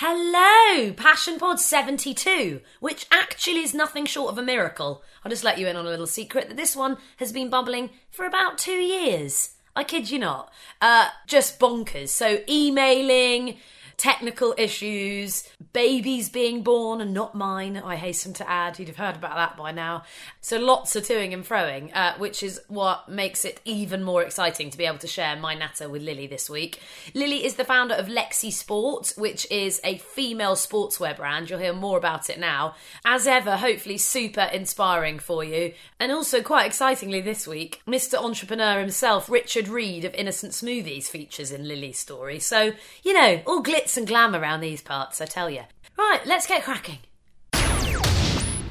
Hello, 0.00 0.92
Passion 0.92 1.40
Pod 1.40 1.58
72, 1.58 2.60
which 2.78 3.04
actually 3.10 3.62
is 3.64 3.74
nothing 3.74 4.06
short 4.06 4.30
of 4.30 4.38
a 4.38 4.44
miracle. 4.44 5.02
I'll 5.24 5.28
just 5.28 5.42
let 5.42 5.58
you 5.58 5.66
in 5.66 5.74
on 5.74 5.86
a 5.86 5.88
little 5.88 6.06
secret 6.06 6.46
that 6.46 6.56
this 6.56 6.76
one 6.76 6.98
has 7.16 7.32
been 7.32 7.50
bubbling 7.50 7.90
for 8.08 8.24
about 8.24 8.58
two 8.58 8.70
years. 8.70 9.56
I 9.74 9.82
kid 9.82 10.08
you 10.08 10.20
not. 10.20 10.52
Uh, 10.80 11.08
just 11.26 11.58
bonkers. 11.58 12.10
So, 12.10 12.42
emailing, 12.48 13.56
technical 13.98 14.54
issues, 14.56 15.42
babies 15.72 16.28
being 16.28 16.62
born 16.62 17.00
and 17.00 17.12
not 17.12 17.34
mine, 17.34 17.76
I 17.76 17.96
hasten 17.96 18.32
to 18.34 18.48
add. 18.48 18.78
You'd 18.78 18.88
have 18.88 18.96
heard 18.96 19.16
about 19.16 19.34
that 19.34 19.56
by 19.56 19.72
now. 19.72 20.04
So 20.40 20.56
lots 20.56 20.94
of 20.94 21.02
toing 21.02 21.34
and 21.34 21.44
froing, 21.44 21.90
uh, 21.94 22.14
which 22.16 22.44
is 22.44 22.60
what 22.68 23.08
makes 23.08 23.44
it 23.44 23.60
even 23.64 24.04
more 24.04 24.22
exciting 24.22 24.70
to 24.70 24.78
be 24.78 24.86
able 24.86 24.98
to 24.98 25.08
share 25.08 25.34
my 25.36 25.54
natter 25.54 25.88
with 25.88 26.02
Lily 26.02 26.28
this 26.28 26.48
week. 26.48 26.78
Lily 27.12 27.44
is 27.44 27.56
the 27.56 27.64
founder 27.64 27.94
of 27.94 28.06
Lexie 28.06 28.52
Sport, 28.52 29.14
which 29.16 29.50
is 29.50 29.80
a 29.82 29.98
female 29.98 30.54
sportswear 30.54 31.16
brand. 31.16 31.50
You'll 31.50 31.58
hear 31.58 31.72
more 31.72 31.98
about 31.98 32.30
it 32.30 32.38
now. 32.38 32.76
As 33.04 33.26
ever, 33.26 33.56
hopefully 33.56 33.98
super 33.98 34.48
inspiring 34.52 35.18
for 35.18 35.42
you. 35.42 35.72
And 35.98 36.12
also 36.12 36.40
quite 36.40 36.66
excitingly 36.66 37.20
this 37.20 37.48
week, 37.48 37.82
Mr. 37.84 38.14
Entrepreneur 38.14 38.78
himself, 38.78 39.28
Richard 39.28 39.66
Reed 39.66 40.04
of 40.04 40.14
Innocent 40.14 40.52
Smoothies, 40.52 41.08
features 41.08 41.50
in 41.50 41.66
Lily's 41.66 41.98
story. 41.98 42.38
So, 42.38 42.72
you 43.02 43.12
know, 43.12 43.42
all 43.44 43.60
glitz 43.60 43.87
and 43.96 44.06
glam 44.06 44.34
around 44.34 44.60
these 44.60 44.82
parts, 44.82 45.20
I 45.20 45.26
tell 45.26 45.48
you. 45.48 45.62
Right, 45.96 46.20
let's 46.26 46.46
get 46.46 46.64
cracking. 46.64 46.98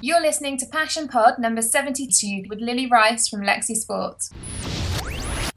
You're 0.01 0.21
listening 0.21 0.57
to 0.59 0.65
Passion 0.67 1.07
Pod 1.07 1.39
number 1.39 1.61
72 1.61 2.43
with 2.49 2.59
Lily 2.59 2.87
Rice 2.87 3.27
from 3.27 3.41
Lexie 3.41 3.75
Sport. 3.75 4.29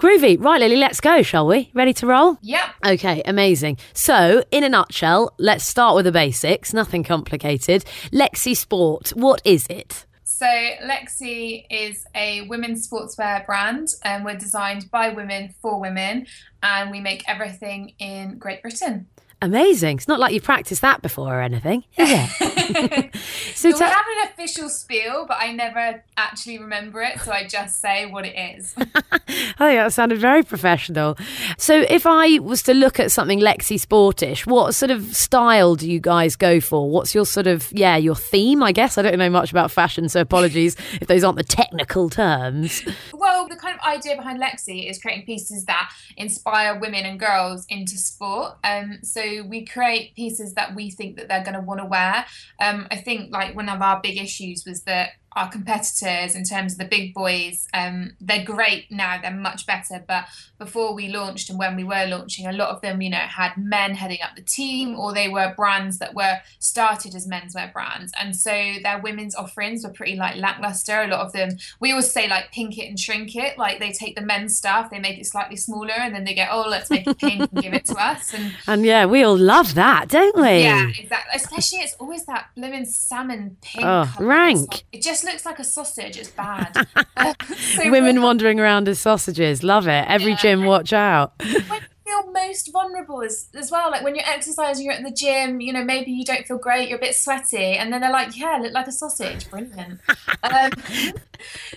Groovy. 0.00 0.42
Right, 0.42 0.58
Lily, 0.58 0.76
let's 0.76 0.98
go, 0.98 1.20
shall 1.20 1.46
we? 1.46 1.70
Ready 1.74 1.92
to 1.92 2.06
roll? 2.06 2.38
Yep. 2.40 2.62
Okay, 2.86 3.20
amazing. 3.26 3.76
So, 3.92 4.42
in 4.50 4.64
a 4.64 4.68
nutshell, 4.70 5.34
let's 5.38 5.66
start 5.66 5.94
with 5.94 6.06
the 6.06 6.12
basics, 6.12 6.72
nothing 6.72 7.04
complicated. 7.04 7.84
Lexie 8.10 8.56
Sport, 8.56 9.10
what 9.10 9.42
is 9.44 9.66
it? 9.68 10.06
So, 10.24 10.46
Lexie 10.46 11.66
is 11.70 12.06
a 12.14 12.46
women's 12.48 12.88
sportswear 12.88 13.44
brand, 13.44 13.88
and 14.02 14.24
we're 14.24 14.38
designed 14.38 14.90
by 14.90 15.10
women 15.10 15.54
for 15.60 15.78
women, 15.78 16.26
and 16.62 16.90
we 16.90 17.00
make 17.00 17.22
everything 17.28 17.92
in 17.98 18.38
Great 18.38 18.62
Britain. 18.62 19.06
Amazing. 19.42 19.96
It's 19.96 20.08
not 20.08 20.20
like 20.20 20.34
you 20.34 20.40
practiced 20.40 20.82
that 20.82 21.00
before 21.00 21.38
or 21.38 21.40
anything, 21.40 21.84
is 21.96 22.08
it? 22.10 23.16
so, 23.54 23.70
so 23.70 23.78
we 23.78 23.84
have 23.84 24.04
an 24.18 24.28
official 24.28 24.68
spiel, 24.68 25.24
but 25.26 25.38
I 25.40 25.52
never 25.52 26.04
actually 26.18 26.58
remember 26.58 27.00
it, 27.00 27.18
so 27.20 27.32
I 27.32 27.46
just 27.46 27.80
say 27.80 28.04
what 28.04 28.26
it 28.26 28.36
is. 28.36 28.74
I 28.78 29.18
think 29.18 29.56
that 29.56 29.92
sounded 29.94 30.18
very 30.18 30.42
professional. 30.42 31.16
So, 31.56 31.86
if 31.88 32.06
I 32.06 32.38
was 32.38 32.62
to 32.64 32.74
look 32.74 33.00
at 33.00 33.12
something 33.12 33.40
Lexie 33.40 33.80
Sportish, 33.80 34.46
what 34.46 34.74
sort 34.74 34.90
of 34.90 35.16
style 35.16 35.74
do 35.74 35.90
you 35.90 36.00
guys 36.00 36.36
go 36.36 36.60
for? 36.60 36.90
What's 36.90 37.14
your 37.14 37.24
sort 37.24 37.46
of, 37.46 37.72
yeah, 37.72 37.96
your 37.96 38.16
theme, 38.16 38.62
I 38.62 38.72
guess? 38.72 38.98
I 38.98 39.02
don't 39.02 39.18
know 39.18 39.30
much 39.30 39.50
about 39.50 39.70
fashion, 39.70 40.10
so 40.10 40.20
apologies 40.20 40.76
if 41.00 41.08
those 41.08 41.24
aren't 41.24 41.38
the 41.38 41.44
technical 41.44 42.10
terms. 42.10 42.82
Well, 43.14 43.48
the 43.48 43.56
kind 43.56 43.78
of 43.78 43.86
idea 43.86 44.16
behind 44.16 44.40
Lexie 44.40 44.90
is 44.90 45.00
creating 45.00 45.24
pieces 45.24 45.64
that 45.64 45.92
inspire 46.16 46.78
women 46.78 47.06
and 47.06 47.18
girls 47.18 47.64
into 47.70 47.96
sport. 47.96 48.58
Um, 48.64 48.98
so, 49.02 49.29
we 49.48 49.64
create 49.64 50.14
pieces 50.14 50.54
that 50.54 50.74
we 50.74 50.90
think 50.90 51.16
that 51.16 51.28
they're 51.28 51.44
going 51.44 51.54
to 51.54 51.60
want 51.60 51.80
to 51.80 51.86
wear. 51.86 52.24
Um, 52.60 52.86
I 52.90 52.96
think 52.96 53.32
like 53.32 53.54
one 53.54 53.68
of 53.68 53.80
our 53.82 54.00
big 54.00 54.18
issues 54.18 54.64
was 54.66 54.82
that 54.82 55.10
our 55.36 55.50
competitors 55.50 56.34
in 56.34 56.44
terms 56.44 56.72
of 56.72 56.78
the 56.78 56.84
big 56.84 57.14
boys. 57.14 57.68
Um, 57.72 58.16
they're 58.20 58.44
great 58.44 58.90
now 58.90 59.20
they're 59.20 59.30
much 59.30 59.66
better 59.66 60.02
but 60.06 60.24
before 60.58 60.94
we 60.94 61.08
launched 61.08 61.50
and 61.50 61.58
when 61.58 61.76
we 61.76 61.84
were 61.84 62.06
launching 62.06 62.46
a 62.46 62.52
lot 62.52 62.68
of 62.68 62.80
them 62.80 63.00
you 63.00 63.10
know 63.10 63.16
had 63.16 63.56
men 63.56 63.94
heading 63.94 64.18
up 64.22 64.36
the 64.36 64.42
team 64.42 64.98
or 64.98 65.12
they 65.12 65.28
were 65.28 65.54
brands 65.56 65.98
that 65.98 66.14
were 66.14 66.38
started 66.58 67.14
as 67.14 67.26
menswear 67.26 67.72
brands. 67.72 68.12
And 68.18 68.36
so 68.36 68.50
their 68.82 69.00
women's 69.00 69.34
offerings 69.34 69.84
were 69.84 69.92
pretty 69.92 70.16
like 70.16 70.36
lackluster. 70.36 71.02
A 71.02 71.06
lot 71.06 71.20
of 71.26 71.32
them 71.32 71.50
we 71.80 71.90
always 71.90 72.10
say 72.10 72.28
like 72.28 72.52
pink 72.52 72.78
it 72.78 72.88
and 72.88 72.98
shrink 72.98 73.36
it. 73.36 73.58
Like 73.58 73.78
they 73.78 73.92
take 73.92 74.16
the 74.16 74.22
men's 74.22 74.56
stuff 74.56 74.90
they 74.90 74.98
make 74.98 75.18
it 75.18 75.26
slightly 75.26 75.56
smaller 75.56 75.92
and 75.92 76.14
then 76.14 76.24
they 76.24 76.34
get 76.34 76.48
oh 76.52 76.66
let's 76.68 76.90
make 76.90 77.06
it 77.06 77.18
pink 77.18 77.40
and 77.52 77.62
give 77.62 77.74
it 77.74 77.84
to 77.86 77.94
us. 77.96 78.34
And 78.34 78.54
and 78.66 78.84
yeah 78.84 79.06
we 79.06 79.22
all 79.22 79.38
love 79.38 79.74
that 79.74 80.08
don't 80.08 80.36
we? 80.36 80.62
Yeah 80.62 80.88
exactly. 80.88 81.32
Especially 81.34 81.78
it's 81.78 81.94
always 81.94 82.24
that 82.26 82.48
blooming 82.56 82.84
salmon 82.84 83.56
pink 83.60 83.84
oh 83.86 84.12
rank. 84.18 84.84
it 84.92 85.02
just 85.02 85.19
just 85.20 85.32
looks 85.32 85.44
like 85.44 85.58
a 85.58 85.64
sausage. 85.64 86.16
It's 86.16 86.30
bad. 86.30 86.86
so 87.56 87.90
Women 87.90 88.22
wandering 88.22 88.58
around 88.58 88.88
as 88.88 88.98
sausages. 88.98 89.62
Love 89.62 89.86
it. 89.86 90.06
Every 90.08 90.32
yeah. 90.32 90.38
gym, 90.38 90.64
watch 90.64 90.92
out. 90.92 91.34
When 91.38 91.50
you 91.52 91.62
feel 92.04 92.32
most 92.32 92.72
vulnerable 92.72 93.22
as, 93.22 93.48
as 93.54 93.70
well, 93.70 93.90
like 93.90 94.02
when 94.02 94.14
you're 94.14 94.26
exercising, 94.26 94.84
you're 94.84 94.94
at 94.94 95.04
the 95.04 95.10
gym, 95.10 95.60
you 95.60 95.72
know, 95.72 95.84
maybe 95.84 96.10
you 96.10 96.24
don't 96.24 96.46
feel 96.46 96.58
great, 96.58 96.88
you're 96.88 96.98
a 96.98 97.00
bit 97.00 97.14
sweaty, 97.14 97.76
and 97.76 97.92
then 97.92 98.00
they're 98.00 98.10
like, 98.10 98.36
yeah, 98.36 98.58
look 98.60 98.72
like 98.72 98.86
a 98.86 98.92
sausage. 98.92 99.48
Brilliant. 99.50 100.00
um, 100.42 100.70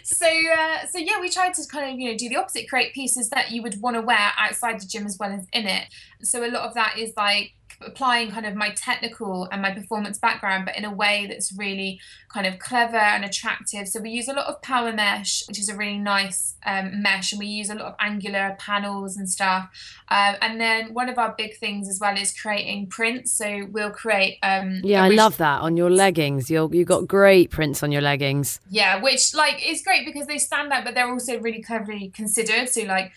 so, 0.04 0.28
uh, 0.28 0.86
so 0.90 1.00
yeah, 1.00 1.20
we 1.20 1.30
tried 1.30 1.54
to 1.56 1.64
kind 1.70 1.92
of, 1.92 2.00
you 2.00 2.12
know, 2.12 2.18
do 2.18 2.30
the 2.30 2.38
opposite, 2.38 2.70
create 2.70 2.94
pieces 2.94 3.30
that 3.30 3.52
you 3.52 3.62
would 3.62 3.82
want 3.82 3.96
to 3.96 4.02
wear 4.02 4.32
outside 4.38 4.80
the 4.80 4.86
gym 4.86 5.06
as 5.06 5.18
well 5.20 5.32
as 5.32 5.46
in 5.52 5.68
it. 5.68 5.88
So 6.22 6.46
a 6.46 6.48
lot 6.48 6.64
of 6.68 6.76
that 6.76 6.98
is 6.98 7.12
like, 7.18 7.54
applying 7.82 8.32
kind 8.32 8.46
of 8.46 8.56
my 8.56 8.70
technical 8.72 9.48
and 9.52 9.62
my 9.62 9.72
performance 9.72 10.20
background, 10.20 10.66
but 10.66 10.78
in 10.78 10.86
a 10.86 10.94
way 10.94 11.26
that's 11.28 11.54
really 11.58 12.00
kind 12.30 12.48
of 12.48 12.60
clever 12.60 12.98
and 12.98 13.24
attractive. 13.24 13.88
So 13.88 14.00
we 14.02 14.10
use 14.10 14.28
a 14.28 14.34
lot 14.34 14.48
of 14.48 14.62
power 14.62 14.92
mesh, 14.92 15.44
which 15.48 15.60
is 15.60 15.70
a 15.70 15.76
really 15.76 15.98
nice 15.98 16.56
um, 16.66 17.02
mesh, 17.02 17.32
and 17.32 17.40
we 17.40 17.48
use 17.48 17.70
a 17.70 17.76
lot 17.76 17.86
of 17.86 17.96
angular 18.00 18.56
panels 18.60 19.18
and 19.18 19.30
stuff. 19.30 19.70
Um, 20.10 20.36
and 20.42 20.60
then 20.60 20.94
one 20.94 21.10
of 21.10 21.18
our 21.18 21.34
big 21.38 21.58
things 21.58 21.88
as 21.90 22.00
well 22.00 22.18
is 22.18 22.34
creating 22.38 22.88
prints. 22.88 23.34
So 23.34 23.68
we'll 23.72 23.92
create. 23.92 24.40
Um, 24.44 24.82
yeah, 24.84 25.04
I 25.04 25.10
love 25.10 25.38
that 25.38 25.62
on 25.62 25.78
your 25.78 25.90
leggings. 25.90 26.50
You 26.50 26.70
you 26.72 26.86
got 26.86 27.08
great 27.08 27.52
prints 27.52 27.84
on 27.84 27.92
your 27.92 28.02
leggings. 28.02 28.60
Yeah, 28.70 29.02
which 29.02 29.34
like 29.34 29.68
is 29.68 29.82
great 29.82 30.06
because 30.06 30.28
they 30.28 30.38
stand 30.38 30.72
out, 30.72 30.86
but 30.86 30.96
they're 30.96 31.10
also 31.10 31.40
really 31.40 31.62
cleverly 31.62 32.10
considered. 32.10 32.70
So 32.70 32.84
like 32.84 33.12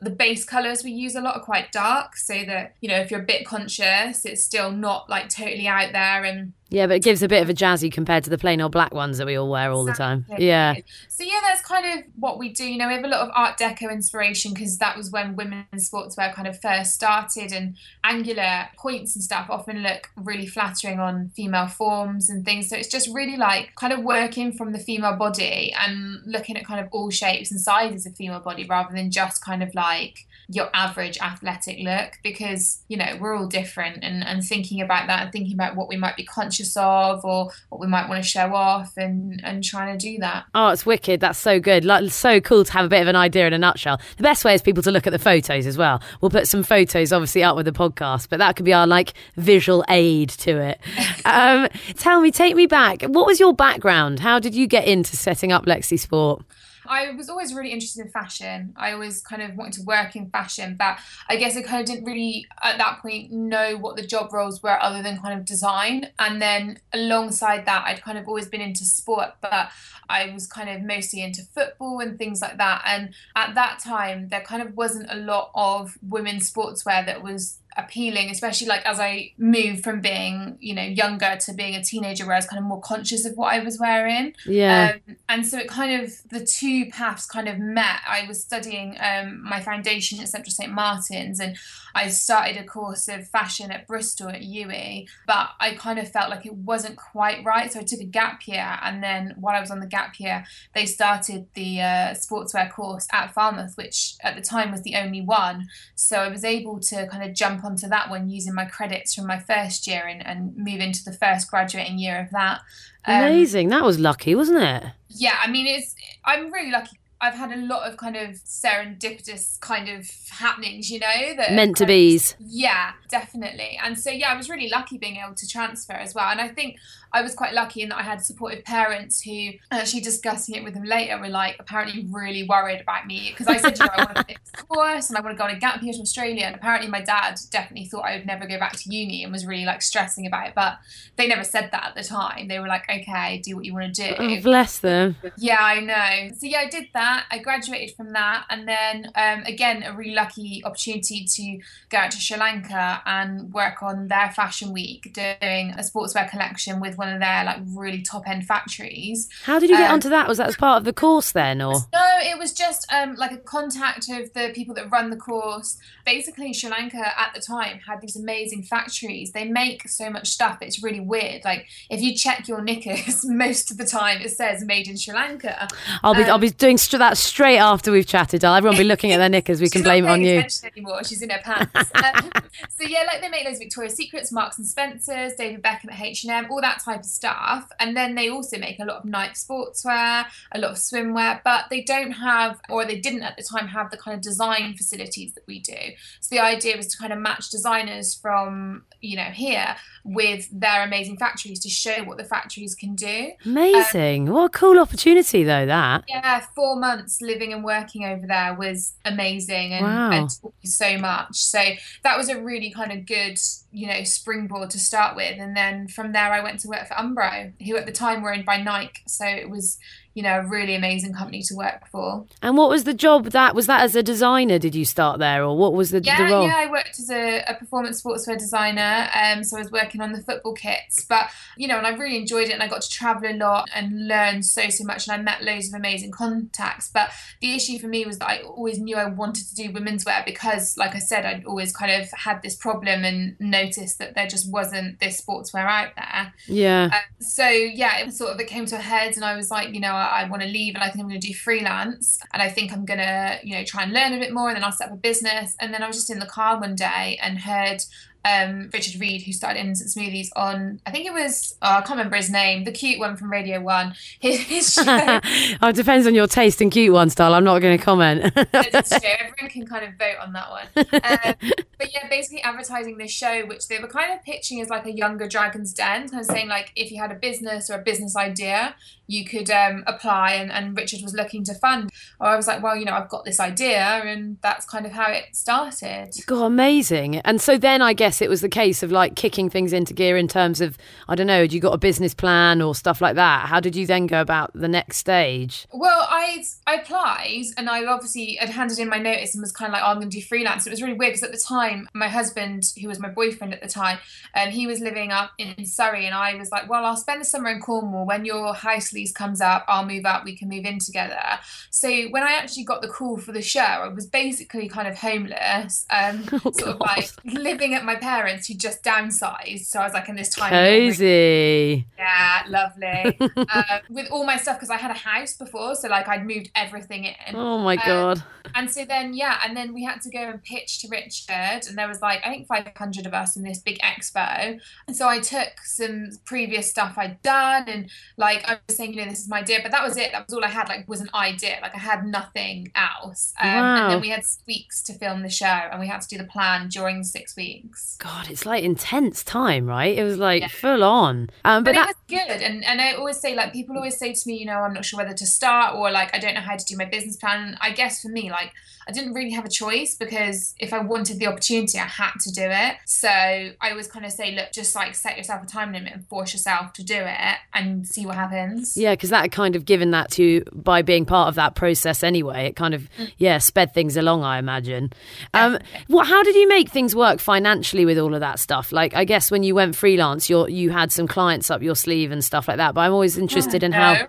the 0.00 0.10
base 0.10 0.44
colors 0.44 0.82
we 0.82 0.90
use 0.90 1.14
a 1.14 1.20
lot 1.20 1.36
are 1.36 1.42
quite 1.42 1.72
dark 1.72 2.16
so 2.16 2.44
that 2.44 2.74
you 2.80 2.88
know 2.88 2.96
if 2.96 3.10
you're 3.10 3.20
a 3.20 3.24
bit 3.24 3.44
conscious 3.46 4.24
it's 4.24 4.42
still 4.42 4.70
not 4.70 5.08
like 5.10 5.28
totally 5.28 5.66
out 5.66 5.92
there 5.92 6.24
and 6.24 6.52
yeah, 6.70 6.86
but 6.86 6.96
it 6.96 7.02
gives 7.02 7.22
a 7.22 7.28
bit 7.28 7.42
of 7.42 7.50
a 7.50 7.54
jazzy 7.54 7.90
compared 7.90 8.22
to 8.24 8.30
the 8.30 8.38
plain 8.38 8.60
old 8.60 8.70
black 8.70 8.94
ones 8.94 9.18
that 9.18 9.26
we 9.26 9.36
all 9.36 9.50
wear 9.50 9.72
all 9.72 9.88
exactly. 9.88 10.24
the 10.28 10.36
time. 10.36 10.40
Yeah. 10.42 10.74
So 11.08 11.24
yeah, 11.24 11.40
that's 11.42 11.62
kind 11.62 11.98
of 11.98 12.04
what 12.14 12.38
we 12.38 12.50
do. 12.50 12.64
You 12.64 12.78
know, 12.78 12.86
we 12.86 12.94
have 12.94 13.04
a 13.04 13.08
lot 13.08 13.20
of 13.20 13.30
Art 13.34 13.58
Deco 13.58 13.90
inspiration 13.90 14.54
because 14.54 14.78
that 14.78 14.96
was 14.96 15.10
when 15.10 15.34
women's 15.34 15.90
sportswear 15.90 16.32
kind 16.32 16.46
of 16.46 16.60
first 16.60 16.94
started, 16.94 17.52
and 17.52 17.76
angular 18.04 18.68
points 18.78 19.16
and 19.16 19.24
stuff 19.24 19.48
often 19.50 19.82
look 19.82 20.10
really 20.16 20.46
flattering 20.46 21.00
on 21.00 21.30
female 21.34 21.66
forms 21.66 22.30
and 22.30 22.44
things. 22.44 22.68
So 22.68 22.76
it's 22.76 22.88
just 22.88 23.12
really 23.12 23.36
like 23.36 23.74
kind 23.74 23.92
of 23.92 24.04
working 24.04 24.52
from 24.52 24.72
the 24.72 24.78
female 24.78 25.16
body 25.16 25.74
and 25.76 26.20
looking 26.24 26.56
at 26.56 26.64
kind 26.64 26.80
of 26.80 26.88
all 26.92 27.10
shapes 27.10 27.50
and 27.50 27.60
sizes 27.60 28.06
of 28.06 28.14
female 28.14 28.40
body 28.40 28.64
rather 28.64 28.94
than 28.94 29.10
just 29.10 29.44
kind 29.44 29.62
of 29.62 29.74
like 29.74 30.26
your 30.52 30.68
average 30.74 31.16
athletic 31.20 31.78
look 31.80 32.18
because 32.24 32.82
you 32.88 32.96
know 32.96 33.16
we're 33.20 33.36
all 33.36 33.46
different 33.46 34.02
and, 34.02 34.24
and 34.24 34.44
thinking 34.44 34.80
about 34.80 35.06
that 35.06 35.22
and 35.22 35.32
thinking 35.32 35.54
about 35.54 35.76
what 35.76 35.88
we 35.88 35.96
might 35.96 36.16
be 36.16 36.24
conscious 36.24 36.76
of 36.76 37.24
or 37.24 37.50
what 37.68 37.80
we 37.80 37.86
might 37.86 38.08
want 38.08 38.22
to 38.22 38.28
show 38.28 38.52
off 38.54 38.96
and 38.96 39.40
and 39.44 39.62
trying 39.62 39.96
to 39.96 40.12
do 40.12 40.18
that. 40.18 40.44
Oh 40.54 40.68
it's 40.68 40.84
wicked. 40.84 41.20
That's 41.20 41.38
so 41.38 41.60
good. 41.60 41.84
Like 41.84 42.10
so 42.10 42.40
cool 42.40 42.64
to 42.64 42.72
have 42.72 42.84
a 42.84 42.88
bit 42.88 43.02
of 43.02 43.08
an 43.08 43.16
idea 43.16 43.46
in 43.46 43.52
a 43.52 43.58
nutshell. 43.58 44.00
The 44.16 44.22
best 44.22 44.44
way 44.44 44.54
is 44.54 44.62
people 44.62 44.82
to 44.82 44.90
look 44.90 45.06
at 45.06 45.12
the 45.12 45.18
photos 45.18 45.66
as 45.66 45.78
well. 45.78 46.02
We'll 46.20 46.30
put 46.30 46.48
some 46.48 46.64
photos 46.64 47.12
obviously 47.12 47.44
up 47.44 47.54
with 47.54 47.66
the 47.66 47.72
podcast 47.72 48.28
but 48.28 48.38
that 48.38 48.56
could 48.56 48.64
be 48.64 48.72
our 48.72 48.86
like 48.86 49.14
visual 49.36 49.84
aid 49.88 50.30
to 50.30 50.58
it. 50.58 50.80
Um, 51.24 51.68
tell 51.96 52.20
me 52.20 52.30
take 52.32 52.56
me 52.56 52.66
back. 52.66 53.02
What 53.02 53.26
was 53.26 53.38
your 53.38 53.52
background? 53.52 54.20
How 54.20 54.38
did 54.38 54.54
you 54.54 54.66
get 54.66 54.86
into 54.86 55.16
setting 55.16 55.52
up 55.52 55.66
lexie 55.66 55.98
sport 55.98 56.42
I 56.90 57.12
was 57.12 57.30
always 57.30 57.54
really 57.54 57.70
interested 57.70 58.04
in 58.04 58.10
fashion. 58.10 58.74
I 58.76 58.92
always 58.92 59.22
kind 59.22 59.40
of 59.40 59.54
wanted 59.54 59.74
to 59.74 59.82
work 59.82 60.16
in 60.16 60.28
fashion, 60.28 60.74
but 60.76 60.98
I 61.28 61.36
guess 61.36 61.56
I 61.56 61.62
kind 61.62 61.80
of 61.80 61.86
didn't 61.86 62.04
really 62.04 62.48
at 62.62 62.78
that 62.78 63.00
point 63.00 63.30
know 63.30 63.76
what 63.76 63.96
the 63.96 64.04
job 64.04 64.32
roles 64.32 64.60
were 64.60 64.76
other 64.82 65.00
than 65.00 65.20
kind 65.20 65.38
of 65.38 65.46
design. 65.46 66.08
And 66.18 66.42
then 66.42 66.80
alongside 66.92 67.64
that, 67.66 67.84
I'd 67.86 68.02
kind 68.02 68.18
of 68.18 68.26
always 68.26 68.48
been 68.48 68.60
into 68.60 68.84
sport, 68.84 69.34
but 69.40 69.70
I 70.08 70.32
was 70.34 70.48
kind 70.48 70.68
of 70.68 70.82
mostly 70.82 71.22
into 71.22 71.42
football 71.42 72.00
and 72.00 72.18
things 72.18 72.42
like 72.42 72.58
that. 72.58 72.82
And 72.84 73.14
at 73.36 73.54
that 73.54 73.78
time, 73.78 74.28
there 74.28 74.40
kind 74.40 74.60
of 74.60 74.76
wasn't 74.76 75.12
a 75.12 75.16
lot 75.16 75.52
of 75.54 75.96
women's 76.02 76.52
sportswear 76.52 77.06
that 77.06 77.22
was 77.22 77.58
appealing, 77.76 78.30
especially 78.30 78.66
like 78.66 78.84
as 78.84 78.98
I 78.98 79.32
moved 79.38 79.84
from 79.84 80.00
being, 80.00 80.56
you 80.60 80.74
know, 80.74 80.82
younger 80.82 81.36
to 81.46 81.52
being 81.52 81.74
a 81.74 81.82
teenager 81.82 82.26
where 82.26 82.34
I 82.34 82.38
was 82.38 82.46
kind 82.46 82.58
of 82.58 82.66
more 82.66 82.80
conscious 82.80 83.24
of 83.24 83.36
what 83.36 83.54
I 83.54 83.60
was 83.60 83.78
wearing. 83.78 84.34
Yeah. 84.46 84.96
Um, 85.08 85.16
and 85.28 85.46
so 85.46 85.58
it 85.58 85.68
kind 85.68 86.02
of, 86.02 86.12
the 86.28 86.44
two 86.44 86.90
paths 86.90 87.26
kind 87.26 87.48
of 87.48 87.58
met. 87.58 88.00
I 88.06 88.26
was 88.26 88.42
studying 88.42 88.96
um, 89.00 89.42
my 89.42 89.60
foundation 89.60 90.20
at 90.20 90.28
Central 90.28 90.52
St. 90.52 90.72
Martin's 90.72 91.40
and 91.40 91.56
I 91.94 92.08
started 92.08 92.56
a 92.56 92.64
course 92.64 93.08
of 93.08 93.28
fashion 93.28 93.70
at 93.70 93.86
Bristol 93.86 94.28
at 94.28 94.42
UWE, 94.42 95.08
but 95.26 95.50
I 95.60 95.74
kind 95.74 95.98
of 95.98 96.10
felt 96.10 96.30
like 96.30 96.46
it 96.46 96.54
wasn't 96.54 96.96
quite 96.96 97.44
right. 97.44 97.72
So 97.72 97.80
I 97.80 97.82
took 97.82 98.00
a 98.00 98.04
gap 98.04 98.46
year. 98.46 98.78
And 98.82 99.02
then 99.02 99.34
while 99.38 99.56
I 99.56 99.60
was 99.60 99.70
on 99.70 99.80
the 99.80 99.86
gap 99.86 100.18
year, 100.18 100.44
they 100.74 100.86
started 100.86 101.46
the 101.54 101.80
uh, 101.80 102.14
sportswear 102.14 102.70
course 102.70 103.06
at 103.12 103.34
Falmouth, 103.34 103.76
which 103.76 104.14
at 104.22 104.36
the 104.36 104.42
time 104.42 104.70
was 104.70 104.82
the 104.82 104.96
only 104.96 105.20
one. 105.20 105.68
So 105.94 106.18
I 106.18 106.28
was 106.28 106.44
able 106.44 106.80
to 106.80 107.06
kind 107.08 107.28
of 107.28 107.34
jump 107.34 107.64
onto 107.64 107.88
that 107.88 108.10
one 108.10 108.28
using 108.28 108.54
my 108.54 108.64
credits 108.64 109.14
from 109.14 109.26
my 109.26 109.38
first 109.38 109.86
year 109.86 110.06
and, 110.06 110.24
and 110.26 110.56
move 110.56 110.80
into 110.80 111.04
the 111.04 111.12
first 111.12 111.50
graduating 111.50 111.98
year 111.98 112.20
of 112.20 112.30
that. 112.30 112.60
Um, 113.04 113.24
Amazing. 113.24 113.68
That 113.68 113.82
was 113.82 113.98
lucky, 113.98 114.34
wasn't 114.34 114.62
it? 114.62 114.84
Yeah, 115.08 115.38
I 115.42 115.50
mean, 115.50 115.66
it's 115.66 115.94
I'm 116.24 116.52
really 116.52 116.70
lucky 116.70 116.98
I've 117.22 117.34
had 117.34 117.52
a 117.52 117.56
lot 117.56 117.86
of 117.88 117.96
kind 117.96 118.16
of 118.16 118.30
serendipitous 118.44 119.60
kind 119.60 119.88
of 119.88 120.10
happenings, 120.30 120.90
you 120.90 121.00
know, 121.00 121.34
that 121.36 121.52
meant 121.52 121.76
to 121.78 121.86
be's. 121.86 122.34
Yeah, 122.38 122.92
definitely. 123.10 123.78
And 123.82 123.98
so 123.98 124.10
yeah, 124.10 124.32
I 124.32 124.36
was 124.36 124.48
really 124.48 124.68
lucky 124.68 124.96
being 124.96 125.16
able 125.16 125.34
to 125.34 125.46
transfer 125.46 125.92
as 125.92 126.14
well. 126.14 126.30
And 126.30 126.40
I 126.40 126.48
think 126.48 126.78
I 127.12 127.22
was 127.22 127.34
quite 127.34 127.52
lucky 127.52 127.82
in 127.82 127.88
that 127.88 127.98
I 127.98 128.02
had 128.02 128.24
supportive 128.24 128.64
parents 128.64 129.20
who, 129.20 129.50
actually 129.70 130.00
discussing 130.00 130.54
it 130.54 130.62
with 130.62 130.74
them 130.74 130.84
later, 130.84 131.18
were 131.18 131.28
like 131.28 131.56
apparently 131.58 132.06
really 132.08 132.44
worried 132.44 132.80
about 132.80 133.06
me 133.06 133.34
because 133.36 133.48
I 133.48 133.56
said, 133.56 133.78
you 133.78 133.84
know, 133.84 133.90
I 133.92 134.04
want 134.04 134.16
to 134.16 134.24
take 134.24 134.38
this 134.44 134.62
course 134.62 135.08
and 135.08 135.18
I 135.18 135.20
want 135.20 135.36
to 135.36 135.38
go 135.38 135.44
on 135.44 135.50
a 135.50 135.58
gap 135.58 135.82
year 135.82 135.92
to 135.92 136.00
Australia. 136.00 136.44
And 136.44 136.54
apparently 136.54 136.88
my 136.88 137.00
dad 137.00 137.38
definitely 137.50 137.86
thought 137.86 138.02
I 138.02 138.16
would 138.16 138.26
never 138.26 138.46
go 138.46 138.58
back 138.58 138.76
to 138.76 138.94
uni 138.94 139.24
and 139.24 139.32
was 139.32 139.44
really 139.44 139.64
like 139.64 139.82
stressing 139.82 140.26
about 140.26 140.46
it. 140.46 140.54
But 140.54 140.78
they 141.16 141.26
never 141.26 141.44
said 141.44 141.70
that 141.72 141.84
at 141.88 141.94
the 141.96 142.04
time. 142.04 142.48
They 142.48 142.60
were 142.60 142.68
like, 142.68 142.88
okay, 142.88 143.38
do 143.44 143.56
what 143.56 143.64
you 143.64 143.74
want 143.74 143.94
to 143.94 144.08
do. 144.08 144.14
Oh, 144.16 144.40
bless 144.40 144.78
them. 144.78 145.16
Yeah, 145.36 145.58
I 145.60 145.80
know. 145.80 146.34
So 146.38 146.46
yeah, 146.46 146.60
I 146.60 146.68
did 146.68 146.86
that. 146.94 147.09
I 147.30 147.38
graduated 147.38 147.96
from 147.96 148.12
that, 148.12 148.46
and 148.50 148.68
then 148.68 149.10
um, 149.14 149.42
again 149.44 149.82
a 149.82 149.92
really 149.92 150.14
lucky 150.14 150.62
opportunity 150.64 151.24
to 151.24 151.58
go 151.88 151.98
out 151.98 152.10
to 152.12 152.18
Sri 152.18 152.36
Lanka 152.36 153.02
and 153.04 153.52
work 153.52 153.82
on 153.82 154.08
their 154.08 154.30
fashion 154.30 154.72
week, 154.72 155.12
doing 155.12 155.72
a 155.72 155.82
sportswear 155.82 156.30
collection 156.30 156.80
with 156.80 156.96
one 156.96 157.12
of 157.12 157.20
their 157.20 157.44
like 157.44 157.58
really 157.74 158.02
top 158.02 158.28
end 158.28 158.46
factories. 158.46 159.28
How 159.44 159.58
did 159.58 159.70
you 159.70 159.76
get 159.76 159.88
um, 159.88 159.94
onto 159.94 160.08
that? 160.10 160.28
Was 160.28 160.38
that 160.38 160.48
as 160.48 160.56
part 160.56 160.78
of 160.78 160.84
the 160.84 160.92
course 160.92 161.32
then, 161.32 161.60
or 161.60 161.74
no? 161.92 162.06
It 162.22 162.38
was 162.38 162.52
just 162.52 162.90
um, 162.92 163.16
like 163.16 163.32
a 163.32 163.38
contact 163.38 164.08
of 164.08 164.32
the 164.32 164.52
people 164.54 164.74
that 164.76 164.90
run 164.90 165.10
the 165.10 165.16
course. 165.16 165.78
Basically, 166.04 166.52
Sri 166.52 166.70
Lanka 166.70 167.18
at 167.18 167.32
the 167.34 167.40
time 167.40 167.80
had 167.86 168.00
these 168.00 168.16
amazing 168.16 168.62
factories. 168.62 169.32
They 169.32 169.44
make 169.44 169.88
so 169.88 170.10
much 170.10 170.28
stuff. 170.28 170.58
It's 170.60 170.82
really 170.82 171.00
weird. 171.00 171.44
Like 171.44 171.66
if 171.88 172.00
you 172.00 172.14
check 172.14 172.46
your 172.46 172.62
knickers, 172.62 173.24
most 173.28 173.70
of 173.70 173.78
the 173.78 173.86
time 173.86 174.20
it 174.20 174.30
says 174.30 174.64
made 174.64 174.86
in 174.86 174.96
Sri 174.96 175.14
Lanka. 175.14 175.68
I'll 176.02 176.14
be 176.14 176.22
I'll 176.22 176.38
be 176.38 176.48
um, 176.48 176.54
doing 176.56 176.78
st- 176.78 176.99
that 177.00 177.18
straight 177.18 177.58
after 177.58 177.92
we've 177.92 178.06
chatted. 178.06 178.42
Will 178.42 178.54
everyone 178.54 178.78
be 178.78 178.84
looking 178.84 179.12
at 179.12 179.18
their 179.18 179.28
knickers. 179.28 179.60
We 179.60 179.68
can 179.70 179.82
blame 179.82 180.04
it 180.04 180.10
on 180.10 180.22
you. 180.22 180.44
Anymore. 180.64 181.04
She's 181.04 181.22
in 181.22 181.30
her 181.30 181.40
pants. 181.42 181.90
um, 181.94 182.30
so 182.68 182.86
yeah, 182.86 183.04
like 183.06 183.20
they 183.20 183.28
make 183.28 183.46
those 183.46 183.58
Victoria's 183.58 183.94
Secrets, 183.94 184.32
Marks 184.32 184.58
and 184.58 184.66
Spencers, 184.66 185.34
David 185.34 185.62
Beckham 185.62 185.92
at 185.92 186.00
H 186.00 186.24
and 186.24 186.32
M, 186.32 186.50
all 186.50 186.60
that 186.60 186.80
type 186.82 187.00
of 187.00 187.06
stuff. 187.06 187.70
And 187.78 187.96
then 187.96 188.14
they 188.14 188.30
also 188.30 188.58
make 188.58 188.78
a 188.78 188.84
lot 188.84 188.98
of 188.98 189.04
Nike 189.04 189.34
sportswear, 189.34 190.26
a 190.52 190.58
lot 190.58 190.70
of 190.70 190.76
swimwear, 190.76 191.40
but 191.44 191.64
they 191.70 191.82
don't 191.82 192.12
have, 192.12 192.60
or 192.68 192.84
they 192.84 193.00
didn't 193.00 193.22
at 193.22 193.36
the 193.36 193.42
time 193.42 193.68
have 193.68 193.90
the 193.90 193.96
kind 193.96 194.14
of 194.14 194.22
design 194.22 194.74
facilities 194.74 195.34
that 195.34 195.44
we 195.46 195.60
do. 195.60 195.76
So 196.20 196.34
the 196.34 196.40
idea 196.40 196.76
was 196.76 196.86
to 196.88 196.98
kind 196.98 197.12
of 197.12 197.18
match 197.18 197.50
designers 197.50 198.14
from 198.14 198.84
you 199.00 199.16
know 199.16 199.24
here 199.24 199.76
with 200.04 200.48
their 200.52 200.84
amazing 200.84 201.16
factories 201.16 201.60
to 201.60 201.68
show 201.68 202.02
what 202.04 202.18
the 202.18 202.24
factories 202.24 202.74
can 202.74 202.94
do. 202.94 203.30
Amazing. 203.44 204.28
Um, 204.28 204.34
what 204.34 204.44
a 204.44 204.48
cool 204.48 204.78
opportunity, 204.78 205.44
though, 205.44 205.66
that. 205.66 206.04
Yeah, 206.08 206.44
four 206.54 206.76
months 206.76 207.20
living 207.20 207.52
and 207.52 207.62
working 207.62 208.04
over 208.04 208.26
there 208.26 208.54
was 208.54 208.94
amazing 209.04 209.72
and, 209.72 209.84
wow. 209.84 210.10
and 210.10 210.30
so 210.64 210.96
much. 210.98 211.36
So 211.36 211.62
that 212.02 212.16
was 212.16 212.28
a 212.28 212.40
really 212.40 212.70
kind 212.70 212.92
of 212.92 213.06
good, 213.06 213.38
you 213.72 213.86
know, 213.86 214.02
springboard 214.04 214.70
to 214.70 214.78
start 214.78 215.16
with. 215.16 215.38
And 215.38 215.56
then 215.56 215.88
from 215.88 216.12
there, 216.12 216.32
I 216.32 216.42
went 216.42 216.60
to 216.60 216.68
work 216.68 216.88
for 216.88 216.94
Umbro, 216.94 217.52
who 217.64 217.76
at 217.76 217.86
the 217.86 217.92
time 217.92 218.22
were 218.22 218.32
owned 218.32 218.46
by 218.46 218.56
Nike. 218.56 219.02
So 219.06 219.26
it 219.26 219.48
was 219.48 219.78
you 220.14 220.22
know, 220.22 220.40
a 220.40 220.46
really 220.46 220.74
amazing 220.74 221.14
company 221.14 221.40
to 221.42 221.54
work 221.54 221.86
for. 221.88 222.26
And 222.42 222.56
what 222.56 222.68
was 222.68 222.84
the 222.84 222.94
job 222.94 223.26
that 223.26 223.54
was 223.54 223.66
that 223.66 223.82
as 223.82 223.94
a 223.94 224.02
designer? 224.02 224.58
Did 224.58 224.74
you 224.74 224.84
start 224.84 225.20
there, 225.20 225.44
or 225.44 225.56
what 225.56 225.72
was 225.72 225.90
the, 225.90 226.00
yeah, 226.00 226.26
the 226.26 226.34
role? 226.34 226.46
Yeah, 226.46 226.56
I 226.56 226.70
worked 226.70 226.98
as 226.98 227.10
a, 227.10 227.42
a 227.46 227.54
performance 227.54 228.02
sportswear 228.02 228.36
designer. 228.36 229.08
Um, 229.14 229.44
so 229.44 229.56
I 229.56 229.60
was 229.60 229.70
working 229.70 230.00
on 230.00 230.12
the 230.12 230.20
football 230.20 230.52
kits, 230.54 231.04
but 231.04 231.30
you 231.56 231.68
know, 231.68 231.78
and 231.78 231.86
I 231.86 231.90
really 231.90 232.16
enjoyed 232.16 232.48
it, 232.48 232.52
and 232.52 232.62
I 232.62 232.66
got 232.66 232.82
to 232.82 232.90
travel 232.90 233.30
a 233.30 233.36
lot 233.36 233.68
and 233.74 234.08
learn 234.08 234.42
so 234.42 234.68
so 234.68 234.84
much, 234.84 235.06
and 235.06 235.14
I 235.14 235.22
met 235.22 235.44
loads 235.44 235.68
of 235.68 235.74
amazing 235.74 236.10
contacts. 236.10 236.90
But 236.92 237.10
the 237.40 237.54
issue 237.54 237.78
for 237.78 237.86
me 237.86 238.04
was 238.04 238.18
that 238.18 238.28
I 238.28 238.42
always 238.42 238.80
knew 238.80 238.96
I 238.96 239.06
wanted 239.06 239.46
to 239.48 239.54
do 239.54 239.70
women's 239.70 240.04
wear 240.04 240.24
because, 240.26 240.76
like 240.76 240.96
I 240.96 240.98
said, 240.98 241.24
I'd 241.24 241.44
always 241.44 241.72
kind 241.72 242.02
of 242.02 242.10
had 242.10 242.42
this 242.42 242.56
problem 242.56 243.04
and 243.04 243.38
noticed 243.38 243.98
that 244.00 244.14
there 244.16 244.26
just 244.26 244.50
wasn't 244.50 244.98
this 244.98 245.20
sportswear 245.20 245.66
out 245.66 245.94
there. 245.94 246.32
Yeah. 246.46 246.88
Uh, 246.92 246.98
so 247.20 247.48
yeah, 247.48 247.98
it 248.00 248.12
sort 248.12 248.32
of 248.32 248.40
it 248.40 248.48
came 248.48 248.66
to 248.66 248.74
a 248.74 248.80
head, 248.80 249.14
and 249.14 249.24
I 249.24 249.36
was 249.36 249.52
like, 249.52 249.72
you 249.72 249.78
know. 249.80 249.99
I, 250.00 250.28
want 250.28 250.42
to 250.42 250.48
leave 250.48 250.74
and 250.74 250.82
I 250.82 250.88
think 250.88 251.02
I'm 251.02 251.08
going 251.08 251.20
to 251.20 251.26
do 251.26 251.34
freelance 251.34 252.18
and 252.32 252.42
I 252.42 252.48
think 252.48 252.72
I'm 252.72 252.84
going 252.84 252.98
to, 252.98 253.38
you 253.42 253.56
know, 253.56 253.64
try 253.64 253.82
and 253.82 253.92
learn 253.92 254.12
a 254.12 254.18
bit 254.18 254.32
more 254.32 254.48
and 254.48 254.56
then 254.56 254.64
I'll 254.64 254.72
set 254.72 254.88
up 254.88 254.94
a 254.94 254.96
business. 254.96 255.56
And 255.60 255.72
then 255.72 255.82
I 255.82 255.86
was 255.86 255.96
just 255.96 256.10
in 256.10 256.18
the 256.18 256.26
car 256.26 256.60
one 256.60 256.74
day 256.74 257.18
and 257.22 257.38
heard 257.38 257.82
um, 258.24 258.70
Richard 258.72 259.00
Reed, 259.00 259.22
who 259.22 259.32
started 259.32 259.60
Innocent 259.60 259.90
Smoothies, 259.90 260.28
on 260.36 260.80
I 260.86 260.90
think 260.90 261.06
it 261.06 261.12
was 261.12 261.56
oh, 261.62 261.68
I 261.68 261.80
can't 261.80 261.90
remember 261.90 262.16
his 262.16 262.30
name, 262.30 262.64
the 262.64 262.72
cute 262.72 262.98
one 262.98 263.16
from 263.16 263.30
Radio 263.30 263.60
One. 263.60 263.94
His, 264.18 264.40
his 264.46 264.72
show. 264.74 264.82
oh, 265.62 265.68
it 265.68 265.76
depends 265.76 266.06
on 266.06 266.14
your 266.14 266.26
taste 266.26 266.60
in 266.60 266.70
cute 266.70 266.92
one 266.92 267.10
style. 267.10 267.34
I'm 267.34 267.44
not 267.44 267.60
going 267.60 267.78
to 267.78 267.84
comment. 267.84 268.32
Everyone 268.36 269.50
can 269.50 269.66
kind 269.66 269.84
of 269.84 269.94
vote 269.94 270.16
on 270.20 270.32
that 270.32 270.50
one. 270.50 270.66
Um, 270.76 271.52
but 271.78 271.92
yeah, 271.92 272.08
basically 272.08 272.42
advertising 272.42 272.98
this 272.98 273.10
show, 273.10 273.46
which 273.46 273.68
they 273.68 273.78
were 273.78 273.88
kind 273.88 274.12
of 274.12 274.22
pitching 274.24 274.60
as 274.60 274.68
like 274.68 274.86
a 274.86 274.92
younger 274.92 275.26
Dragon's 275.26 275.72
Den, 275.72 276.08
kind 276.08 276.20
of 276.20 276.26
saying 276.26 276.48
like 276.48 276.72
if 276.76 276.90
you 276.90 277.00
had 277.00 277.10
a 277.10 277.14
business 277.14 277.70
or 277.70 277.74
a 277.74 277.82
business 277.82 278.16
idea, 278.16 278.74
you 279.10 279.24
could 279.24 279.50
um, 279.50 279.82
apply, 279.86 280.34
and, 280.34 280.52
and 280.52 280.76
Richard 280.76 281.00
was 281.02 281.14
looking 281.14 281.42
to 281.44 281.54
fund. 281.54 281.90
Or 282.20 282.28
I 282.28 282.36
was 282.36 282.46
like, 282.46 282.62
well, 282.62 282.76
you 282.76 282.84
know, 282.84 282.92
I've 282.92 283.08
got 283.08 283.24
this 283.24 283.40
idea, 283.40 283.80
and 283.80 284.38
that's 284.40 284.64
kind 284.64 284.86
of 284.86 284.92
how 284.92 285.10
it 285.10 285.24
started. 285.32 286.12
God, 286.26 286.44
amazing! 286.44 287.16
And 287.16 287.40
so 287.40 287.58
then 287.58 287.82
I 287.82 287.92
guess 287.92 288.09
guess 288.10 288.20
it 288.20 288.28
was 288.28 288.40
the 288.40 288.48
case 288.48 288.82
of 288.82 288.90
like 288.90 289.14
kicking 289.14 289.48
things 289.48 289.72
into 289.72 289.94
gear 289.94 290.16
in 290.16 290.26
terms 290.26 290.60
of 290.60 290.76
I 291.08 291.14
don't 291.14 291.28
know, 291.28 291.42
had 291.42 291.52
you 291.52 291.60
got 291.60 291.74
a 291.74 291.78
business 291.78 292.12
plan 292.12 292.60
or 292.60 292.74
stuff 292.74 293.00
like 293.00 293.14
that? 293.14 293.46
How 293.46 293.60
did 293.60 293.76
you 293.76 293.86
then 293.86 294.08
go 294.08 294.20
about 294.20 294.50
the 294.52 294.66
next 294.66 294.96
stage? 294.96 295.68
Well, 295.72 296.08
I 296.10 296.44
I 296.66 296.74
applied 296.74 297.44
and 297.56 297.70
I 297.70 297.84
obviously 297.84 298.34
had 298.34 298.48
handed 298.48 298.80
in 298.80 298.88
my 298.88 298.98
notice 298.98 299.32
and 299.34 299.42
was 299.42 299.52
kind 299.52 299.68
of 299.68 299.74
like, 299.74 299.82
oh, 299.84 299.92
I'm 299.92 299.98
going 299.98 300.10
to 300.10 300.18
do 300.18 300.24
freelance. 300.24 300.66
It 300.66 300.70
was 300.70 300.82
really 300.82 300.94
weird 300.94 301.10
because 301.10 301.22
at 301.22 301.30
the 301.30 301.38
time, 301.38 301.88
my 301.94 302.08
husband, 302.08 302.72
who 302.80 302.88
was 302.88 302.98
my 302.98 303.08
boyfriend 303.08 303.54
at 303.54 303.62
the 303.62 303.68
time, 303.68 303.98
um, 304.34 304.48
he 304.48 304.66
was 304.66 304.80
living 304.80 305.12
up 305.12 305.30
in 305.38 305.64
Surrey, 305.64 306.06
and 306.06 306.14
I 306.14 306.34
was 306.34 306.50
like, 306.50 306.68
well, 306.68 306.84
I'll 306.84 306.96
spend 306.96 307.20
the 307.20 307.24
summer 307.24 307.48
in 307.48 307.60
Cornwall. 307.60 308.06
When 308.06 308.24
your 308.24 308.54
house 308.54 308.92
lease 308.92 309.12
comes 309.12 309.40
up, 309.40 309.64
I'll 309.68 309.86
move 309.86 310.04
up. 310.04 310.24
We 310.24 310.36
can 310.36 310.48
move 310.48 310.64
in 310.64 310.80
together. 310.80 311.22
So 311.70 312.08
when 312.08 312.24
I 312.24 312.32
actually 312.32 312.64
got 312.64 312.82
the 312.82 312.88
call 312.88 313.18
for 313.18 313.30
the 313.30 313.42
show, 313.42 313.60
I 313.60 313.88
was 313.88 314.06
basically 314.06 314.68
kind 314.68 314.88
of 314.88 314.96
homeless, 314.96 315.86
um, 315.90 316.24
oh, 316.32 316.50
sort 316.50 316.74
of 316.74 316.80
like 316.80 317.10
living 317.24 317.74
at 317.74 317.84
my 317.84 317.94
parents 318.00 318.46
who 318.46 318.54
just 318.54 318.82
downsized. 318.82 319.66
So 319.66 319.80
I 319.80 319.84
was 319.84 319.92
like 319.92 320.08
in 320.08 320.16
this 320.16 320.34
time. 320.34 320.50
Cozy. 320.50 321.86
Yeah, 321.98 322.42
lovely. 322.48 323.18
uh, 323.36 323.78
with 323.88 324.10
all 324.10 324.24
my 324.24 324.36
stuff 324.36 324.56
because 324.56 324.70
I 324.70 324.76
had 324.76 324.90
a 324.90 324.94
house 324.98 325.34
before, 325.34 325.74
so 325.74 325.88
like 325.88 326.08
I'd 326.08 326.26
moved 326.26 326.50
everything 326.54 327.04
in. 327.04 327.36
Oh 327.36 327.58
my 327.58 327.76
um, 327.76 327.82
god. 327.86 328.22
And 328.54 328.70
so 328.70 328.84
then 328.84 329.14
yeah, 329.14 329.38
and 329.44 329.56
then 329.56 329.74
we 329.74 329.84
had 329.84 330.00
to 330.02 330.10
go 330.10 330.18
and 330.18 330.42
pitch 330.42 330.80
to 330.80 330.88
Richard, 330.88 331.68
and 331.68 331.76
there 331.76 331.88
was 331.88 332.00
like 332.00 332.20
I 332.24 332.30
think 332.30 332.46
500 332.46 333.06
of 333.06 333.14
us 333.14 333.36
in 333.36 333.42
this 333.42 333.58
big 333.58 333.78
expo, 333.80 334.58
and 334.86 334.96
so 334.96 335.08
I 335.08 335.20
took 335.20 335.60
some 335.64 336.10
previous 336.24 336.70
stuff 336.70 336.94
I'd 336.96 337.20
done, 337.22 337.68
and 337.68 337.90
like 338.16 338.48
I 338.48 338.58
was 338.66 338.76
saying, 338.76 338.94
you 338.94 339.04
know, 339.04 339.10
this 339.10 339.20
is 339.20 339.28
my 339.28 339.40
idea, 339.40 339.60
but 339.62 339.72
that 339.72 339.82
was 339.82 339.96
it. 339.96 340.12
That 340.12 340.26
was 340.26 340.34
all 340.34 340.44
I 340.44 340.48
had. 340.48 340.68
Like 340.68 340.88
was 340.88 341.00
an 341.00 341.10
idea. 341.14 341.58
Like 341.62 341.74
I 341.74 341.78
had 341.78 342.06
nothing 342.06 342.72
else. 342.74 343.32
Um, 343.40 343.48
wow. 343.48 343.76
And 343.76 343.92
then 343.92 344.00
we 344.00 344.08
had 344.08 344.22
weeks 344.46 344.82
to 344.84 344.94
film 344.94 345.22
the 345.22 345.30
show, 345.30 345.46
and 345.46 345.80
we 345.80 345.86
had 345.86 346.00
to 346.02 346.08
do 346.08 346.18
the 346.18 346.24
plan 346.24 346.68
during 346.68 347.04
six 347.04 347.36
weeks. 347.36 347.89
God, 347.98 348.30
it's 348.30 348.46
like 348.46 348.62
intense 348.64 349.22
time, 349.24 349.66
right? 349.66 349.96
It 349.96 350.04
was 350.04 350.18
like 350.18 350.42
yeah. 350.42 350.48
full 350.48 350.84
on. 350.84 351.30
Um, 351.44 351.64
but, 351.64 351.74
but 351.74 351.74
that... 351.74 351.90
it 351.90 351.96
was 351.96 352.26
good. 352.26 352.42
And 352.42 352.64
and 352.64 352.80
I 352.80 352.92
always 352.92 353.18
say 353.18 353.34
like 353.34 353.52
people 353.52 353.76
always 353.76 353.96
say 353.98 354.12
to 354.12 354.20
me, 354.28 354.38
you 354.38 354.46
know, 354.46 354.58
I'm 354.58 354.74
not 354.74 354.84
sure 354.84 354.98
whether 354.98 355.14
to 355.14 355.26
start 355.26 355.76
or 355.76 355.90
like 355.90 356.14
I 356.14 356.18
don't 356.18 356.34
know 356.34 356.40
how 356.40 356.56
to 356.56 356.64
do 356.64 356.76
my 356.76 356.84
business 356.84 357.16
plan. 357.16 357.56
I 357.60 357.70
guess 357.70 358.02
for 358.02 358.08
me, 358.08 358.30
like 358.30 358.52
I 358.90 358.92
didn't 358.92 359.14
really 359.14 359.30
have 359.30 359.44
a 359.44 359.48
choice 359.48 359.94
because 359.94 360.54
if 360.58 360.72
I 360.72 360.80
wanted 360.80 361.20
the 361.20 361.26
opportunity, 361.28 361.78
I 361.78 361.84
had 361.84 362.12
to 362.22 362.32
do 362.32 362.42
it. 362.42 362.76
So 362.86 363.08
I 363.08 363.70
always 363.70 363.86
kind 363.86 364.04
of 364.04 364.10
say, 364.10 364.34
look, 364.34 364.52
just 364.52 364.74
like 364.74 364.94
set 364.94 365.16
yourself 365.16 365.44
a 365.44 365.46
time 365.46 365.72
limit 365.72 365.92
and 365.92 366.06
force 366.08 366.32
yourself 366.32 366.72
to 366.74 366.82
do 366.82 366.96
it 366.96 367.36
and 367.54 367.86
see 367.86 368.04
what 368.04 368.16
happens. 368.16 368.76
Yeah, 368.76 368.94
because 368.94 369.10
that 369.10 369.30
kind 369.30 369.54
of 369.54 369.64
given 369.64 369.92
that 369.92 370.10
to 370.12 370.42
by 370.52 370.82
being 370.82 371.04
part 371.04 371.28
of 371.28 371.36
that 371.36 371.54
process 371.54 372.02
anyway, 372.02 372.46
it 372.46 372.56
kind 372.56 372.74
of 372.74 372.88
mm. 372.98 373.12
yeah 373.18 373.38
sped 373.38 373.74
things 373.74 373.96
along. 373.96 374.24
I 374.24 374.38
imagine. 374.38 374.92
Um, 375.34 375.58
what? 375.86 376.08
How 376.08 376.22
did 376.22 376.34
you 376.34 376.48
make 376.48 376.70
things 376.70 376.94
work 376.94 377.20
financially? 377.20 377.79
With 377.84 377.98
all 377.98 378.14
of 378.14 378.20
that 378.20 378.38
stuff? 378.38 378.72
Like, 378.72 378.94
I 378.94 379.04
guess 379.04 379.30
when 379.30 379.42
you 379.42 379.54
went 379.54 379.76
freelance, 379.76 380.28
you 380.28 380.46
you 380.48 380.70
had 380.70 380.92
some 380.92 381.06
clients 381.06 381.50
up 381.50 381.62
your 381.62 381.74
sleeve 381.74 382.10
and 382.10 382.24
stuff 382.24 382.48
like 382.48 382.58
that. 382.58 382.74
But 382.74 382.82
I'm 382.82 382.92
always 382.92 383.16
interested 383.16 383.62
in 383.62 383.72
no. 383.72 383.76
how. 383.78 383.94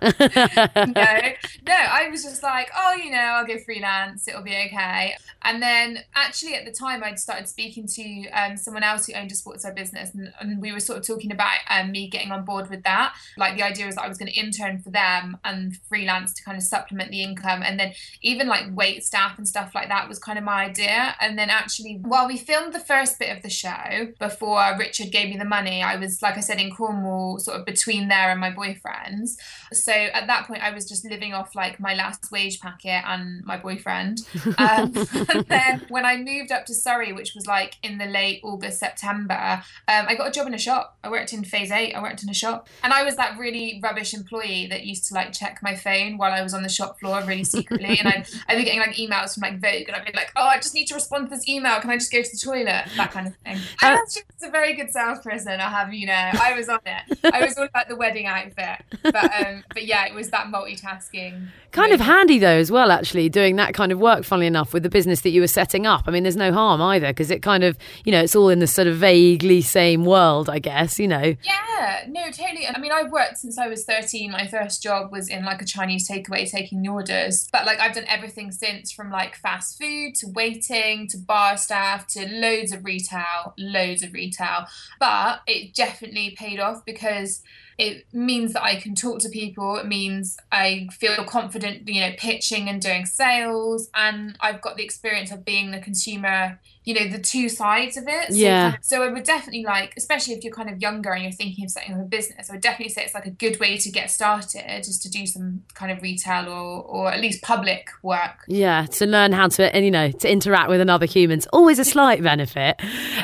no, 0.86 1.32
no, 1.66 1.74
I 1.74 2.08
was 2.10 2.22
just 2.22 2.42
like, 2.42 2.70
oh, 2.76 2.94
you 2.94 3.10
know, 3.10 3.18
I'll 3.18 3.46
go 3.46 3.58
freelance. 3.58 4.28
It'll 4.28 4.42
be 4.42 4.56
okay. 4.66 5.14
And 5.44 5.62
then 5.62 5.98
actually 6.14 6.54
at 6.54 6.64
the 6.64 6.70
time, 6.70 7.02
I'd 7.02 7.18
started 7.18 7.48
speaking 7.48 7.86
to 7.86 8.28
um, 8.30 8.56
someone 8.56 8.82
else 8.82 9.06
who 9.06 9.14
owned 9.14 9.30
a 9.30 9.34
sportswear 9.34 9.74
business, 9.74 10.14
and, 10.14 10.32
and, 10.40 10.62
we 10.62 10.70
were 10.70 10.80
sort 10.80 10.98
of 10.98 11.06
talking 11.06 11.32
about 11.32 11.58
um, 11.68 11.90
me 11.90 12.08
getting 12.08 12.30
on 12.30 12.44
board 12.44 12.70
with 12.70 12.84
that. 12.84 13.14
Like 13.36 13.56
the 13.56 13.62
idea 13.62 13.86
was 13.86 13.96
that 13.96 14.04
I 14.04 14.08
was 14.08 14.18
going 14.18 14.30
to 14.30 14.38
intern 14.38 14.80
for 14.80 14.90
them 14.90 15.36
and 15.44 15.76
freelance 15.88 16.32
to 16.34 16.44
kind 16.44 16.56
of 16.56 16.62
supplement 16.62 17.10
the 17.10 17.22
income, 17.22 17.62
and 17.62 17.78
then 17.78 17.94
even 18.22 18.46
like 18.46 18.66
wait 18.70 19.04
staff 19.04 19.38
and 19.38 19.48
stuff 19.48 19.74
like 19.74 19.88
that 19.88 20.08
was 20.08 20.18
kind 20.18 20.38
of 20.38 20.44
my 20.44 20.64
idea. 20.64 21.16
And 21.20 21.38
then 21.38 21.50
actually, 21.50 21.98
while 22.02 22.28
we 22.28 22.36
filmed 22.36 22.72
the 22.72 22.80
first 22.80 23.18
bit 23.18 23.36
of 23.36 23.42
the 23.42 23.50
show 23.62 24.12
before 24.18 24.76
Richard 24.78 25.10
gave 25.10 25.28
me 25.28 25.36
the 25.36 25.44
money, 25.44 25.82
I 25.82 25.96
was 25.96 26.22
like 26.22 26.36
I 26.36 26.40
said 26.40 26.60
in 26.60 26.70
Cornwall, 26.70 27.38
sort 27.38 27.58
of 27.58 27.66
between 27.66 28.08
there 28.08 28.30
and 28.30 28.40
my 28.40 28.50
boyfriend's. 28.50 29.38
So 29.72 29.92
at 29.92 30.26
that 30.26 30.46
point, 30.46 30.62
I 30.62 30.70
was 30.72 30.88
just 30.88 31.04
living 31.04 31.32
off 31.32 31.54
like 31.54 31.80
my 31.80 31.94
last 31.94 32.30
wage 32.30 32.60
packet 32.60 33.02
and 33.06 33.44
my 33.44 33.56
boyfriend. 33.56 34.26
Um, 34.58 34.92
and 34.94 34.94
then 35.48 35.86
when 35.88 36.04
I 36.04 36.16
moved 36.16 36.52
up 36.52 36.66
to 36.66 36.74
Surrey, 36.74 37.12
which 37.12 37.34
was 37.34 37.46
like 37.46 37.76
in 37.82 37.98
the 37.98 38.06
late 38.06 38.40
August, 38.42 38.78
September, 38.80 39.62
um, 39.88 40.06
I 40.08 40.14
got 40.14 40.28
a 40.28 40.30
job 40.30 40.46
in 40.46 40.54
a 40.54 40.58
shop. 40.58 40.98
I 41.04 41.10
worked 41.10 41.32
in 41.32 41.44
phase 41.44 41.70
eight. 41.70 41.94
I 41.94 42.02
worked 42.02 42.22
in 42.22 42.28
a 42.28 42.34
shop. 42.34 42.68
And 42.82 42.92
I 42.92 43.02
was 43.04 43.16
that 43.16 43.38
really 43.38 43.80
rubbish 43.82 44.14
employee 44.14 44.66
that 44.68 44.84
used 44.84 45.06
to 45.08 45.14
like 45.14 45.32
check 45.32 45.60
my 45.62 45.74
phone 45.74 46.18
while 46.18 46.32
I 46.32 46.42
was 46.42 46.54
on 46.54 46.62
the 46.62 46.68
shop 46.68 46.98
floor 47.00 47.22
really 47.22 47.44
secretly. 47.44 47.98
and 47.98 48.08
I'd, 48.08 48.26
I'd 48.48 48.56
be 48.56 48.64
getting 48.64 48.80
like 48.80 48.96
emails 48.96 49.34
from 49.34 49.42
like 49.42 49.60
Vogue 49.60 49.88
and 49.88 49.96
I'd 49.96 50.06
be 50.06 50.12
like, 50.12 50.32
oh, 50.36 50.46
I 50.46 50.56
just 50.56 50.74
need 50.74 50.86
to 50.86 50.94
respond 50.94 51.28
to 51.28 51.36
this 51.36 51.48
email. 51.48 51.80
Can 51.80 51.90
I 51.90 51.96
just 51.96 52.12
go 52.12 52.22
to 52.22 52.30
the 52.30 52.38
toilet? 52.38 52.84
That 52.96 53.10
kind 53.12 53.26
of 53.26 53.36
thing. 53.36 53.51
I 53.82 53.94
was 53.94 54.14
just 54.14 54.42
a 54.42 54.50
very 54.50 54.74
good 54.74 54.90
salesperson. 54.90 55.60
I 55.60 55.68
have, 55.68 55.92
you 55.92 56.06
know, 56.06 56.12
I 56.12 56.54
was 56.56 56.68
on 56.68 56.80
it. 56.86 57.18
I 57.32 57.44
was 57.44 57.56
all 57.56 57.64
about 57.64 57.88
the 57.88 57.96
wedding 57.96 58.26
outfit. 58.26 58.84
But, 59.02 59.16
um, 59.16 59.64
but 59.68 59.84
yeah, 59.84 60.06
it 60.06 60.14
was 60.14 60.30
that 60.30 60.46
multitasking. 60.46 61.48
Kind 61.70 61.92
of 61.92 62.00
handy 62.00 62.38
though, 62.38 62.48
as 62.58 62.70
well, 62.70 62.90
actually, 62.90 63.28
doing 63.28 63.56
that 63.56 63.74
kind 63.74 63.92
of 63.92 63.98
work, 63.98 64.24
funnily 64.24 64.46
enough, 64.46 64.72
with 64.72 64.82
the 64.82 64.90
business 64.90 65.22
that 65.22 65.30
you 65.30 65.40
were 65.40 65.46
setting 65.46 65.86
up. 65.86 66.04
I 66.06 66.10
mean, 66.10 66.22
there's 66.22 66.36
no 66.36 66.52
harm 66.52 66.82
either 66.82 67.08
because 67.08 67.30
it 67.30 67.42
kind 67.42 67.64
of, 67.64 67.76
you 68.04 68.12
know, 68.12 68.20
it's 68.20 68.36
all 68.36 68.48
in 68.48 68.58
the 68.58 68.66
sort 68.66 68.88
of 68.88 68.96
vaguely 68.96 69.62
same 69.62 70.04
world, 70.04 70.48
I 70.48 70.58
guess, 70.58 70.98
you 70.98 71.08
know. 71.08 71.34
Yeah, 71.42 72.04
no, 72.08 72.24
totally. 72.26 72.66
I 72.66 72.78
mean, 72.78 72.92
I've 72.92 73.10
worked 73.10 73.38
since 73.38 73.58
I 73.58 73.68
was 73.68 73.84
13. 73.84 74.30
My 74.30 74.46
first 74.46 74.82
job 74.82 75.10
was 75.10 75.28
in 75.28 75.44
like 75.44 75.62
a 75.62 75.64
Chinese 75.64 76.08
takeaway 76.08 76.50
taking 76.50 76.82
the 76.82 76.88
orders. 76.88 77.48
But 77.52 77.66
like, 77.66 77.80
I've 77.80 77.94
done 77.94 78.04
everything 78.08 78.52
since 78.52 78.92
from 78.92 79.10
like 79.10 79.36
fast 79.36 79.78
food 79.80 80.14
to 80.16 80.28
waiting 80.28 81.08
to 81.08 81.18
bar 81.18 81.56
staff 81.56 82.06
to 82.08 82.28
loads 82.28 82.72
of 82.72 82.84
retail, 82.84 83.22
loads 83.58 84.02
of 84.02 84.12
retail. 84.12 84.66
But 84.98 85.42
it 85.46 85.74
definitely 85.74 86.34
paid 86.36 86.60
off 86.60 86.84
because 86.84 87.42
it 87.78 88.06
means 88.12 88.52
that 88.52 88.62
I 88.62 88.76
can 88.76 88.94
talk 88.94 89.20
to 89.20 89.28
people. 89.28 89.76
It 89.76 89.86
means 89.86 90.36
I 90.50 90.88
feel 90.92 91.24
confident, 91.24 91.88
you 91.88 92.00
know, 92.00 92.12
pitching 92.16 92.68
and 92.68 92.80
doing 92.80 93.06
sales. 93.06 93.90
And 93.94 94.36
I've 94.40 94.60
got 94.60 94.76
the 94.76 94.84
experience 94.84 95.32
of 95.32 95.44
being 95.44 95.70
the 95.70 95.80
consumer, 95.80 96.60
you 96.84 96.94
know, 96.94 97.08
the 97.08 97.18
two 97.18 97.48
sides 97.48 97.96
of 97.96 98.04
it. 98.08 98.28
So 98.28 98.34
yeah. 98.34 98.62
Kind 98.62 98.78
of, 98.78 98.84
so 98.84 99.02
I 99.02 99.08
would 99.08 99.24
definitely 99.24 99.64
like, 99.64 99.94
especially 99.96 100.34
if 100.34 100.42
you're 100.42 100.52
kind 100.52 100.68
of 100.68 100.80
younger 100.80 101.12
and 101.12 101.22
you're 101.22 101.32
thinking 101.32 101.64
of 101.64 101.70
setting 101.70 101.94
up 101.94 102.00
a 102.00 102.04
business, 102.04 102.50
I 102.50 102.54
would 102.54 102.62
definitely 102.62 102.92
say 102.92 103.04
it's 103.04 103.14
like 103.14 103.26
a 103.26 103.30
good 103.30 103.60
way 103.60 103.76
to 103.78 103.90
get 103.90 104.10
started, 104.10 104.82
just 104.82 105.02
to 105.02 105.10
do 105.10 105.26
some 105.26 105.62
kind 105.74 105.92
of 105.92 106.02
retail 106.02 106.48
or, 106.48 106.82
or 106.82 107.12
at 107.12 107.20
least 107.20 107.42
public 107.42 107.90
work. 108.02 108.44
Yeah, 108.48 108.86
to 108.86 109.06
learn 109.06 109.32
how 109.32 109.48
to, 109.48 109.74
and 109.74 109.84
you 109.84 109.90
know, 109.90 110.10
to 110.10 110.30
interact 110.30 110.68
with 110.68 110.80
another 110.80 111.06
humans. 111.06 111.46
Always 111.52 111.78
a 111.78 111.84
slight 111.84 112.22
benefit. 112.32 112.80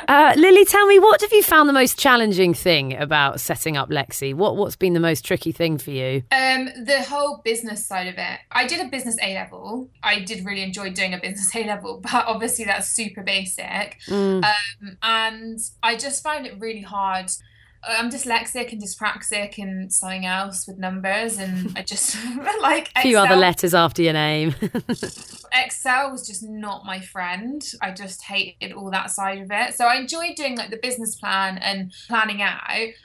Uh, 0.07 0.35
Lily, 0.37 0.65
tell 0.65 0.87
me, 0.87 0.99
what 0.99 1.21
have 1.21 1.33
you 1.33 1.43
found 1.43 1.69
the 1.69 1.73
most 1.73 1.99
challenging 1.99 2.55
thing 2.55 2.97
about 2.97 3.41
setting 3.41 3.77
up 3.77 3.91
Lexie? 3.91 4.35
What 4.35 4.57
what's 4.57 4.77
been 4.77 4.93
the 4.93 5.01
most 5.01 5.25
tricky 5.25 5.53
thing 5.53 5.79
for 5.79 5.91
you? 5.91 6.23
Um, 6.31 6.69
the 6.85 7.03
whole 7.09 7.41
business 7.45 7.85
side 7.85 8.07
of 8.07 8.15
it. 8.19 8.39
I 8.53 8.67
did 8.67 8.85
a 8.85 8.89
business 8.89 9.17
A 9.23 9.35
level. 9.35 9.91
I 10.03 10.21
did 10.21 10.45
really 10.45 10.63
enjoy 10.63 10.91
doing 10.91 11.13
a 11.13 11.19
business 11.19 11.55
A 11.57 11.65
level, 11.67 12.01
but 12.01 12.27
obviously 12.27 12.65
that's 12.65 12.89
super 12.89 13.23
basic. 13.23 13.48
Mm. 13.57 14.45
Um, 14.45 14.99
and 15.03 15.59
I 15.83 15.97
just 15.97 16.23
find 16.23 16.47
it 16.47 16.59
really 16.59 16.83
hard 16.83 17.31
I'm 17.87 18.11
dyslexic 18.11 18.73
and 18.73 18.83
dyspraxic 18.83 19.57
and 19.59 19.93
something 19.93 20.27
else 20.27 20.67
with 20.67 20.79
numbers, 20.79 21.39
and 21.39 21.73
I 21.77 21.83
just 21.83 22.17
like 22.61 22.91
a 22.97 23.03
few 23.03 23.19
Excel. 23.19 23.27
other 23.27 23.37
letters 23.37 23.75
after 23.75 24.03
your 24.03 24.15
name. 24.15 24.55
Excel 25.53 26.11
was 26.11 26.27
just 26.27 26.43
not 26.43 26.85
my 26.85 27.01
friend. 27.01 27.65
I 27.81 27.93
just 27.93 28.23
hated 28.25 28.73
all 28.73 28.91
that 28.91 29.11
side 29.11 29.39
of 29.39 29.51
it. 29.51 29.75
So 29.75 29.87
I 29.87 29.97
enjoyed 29.97 30.35
doing 30.37 30.57
like 30.57 30.71
the 30.71 30.77
business 30.77 31.17
plan 31.17 31.59
and 31.59 31.93
planning 32.09 32.43
out. 32.43 32.59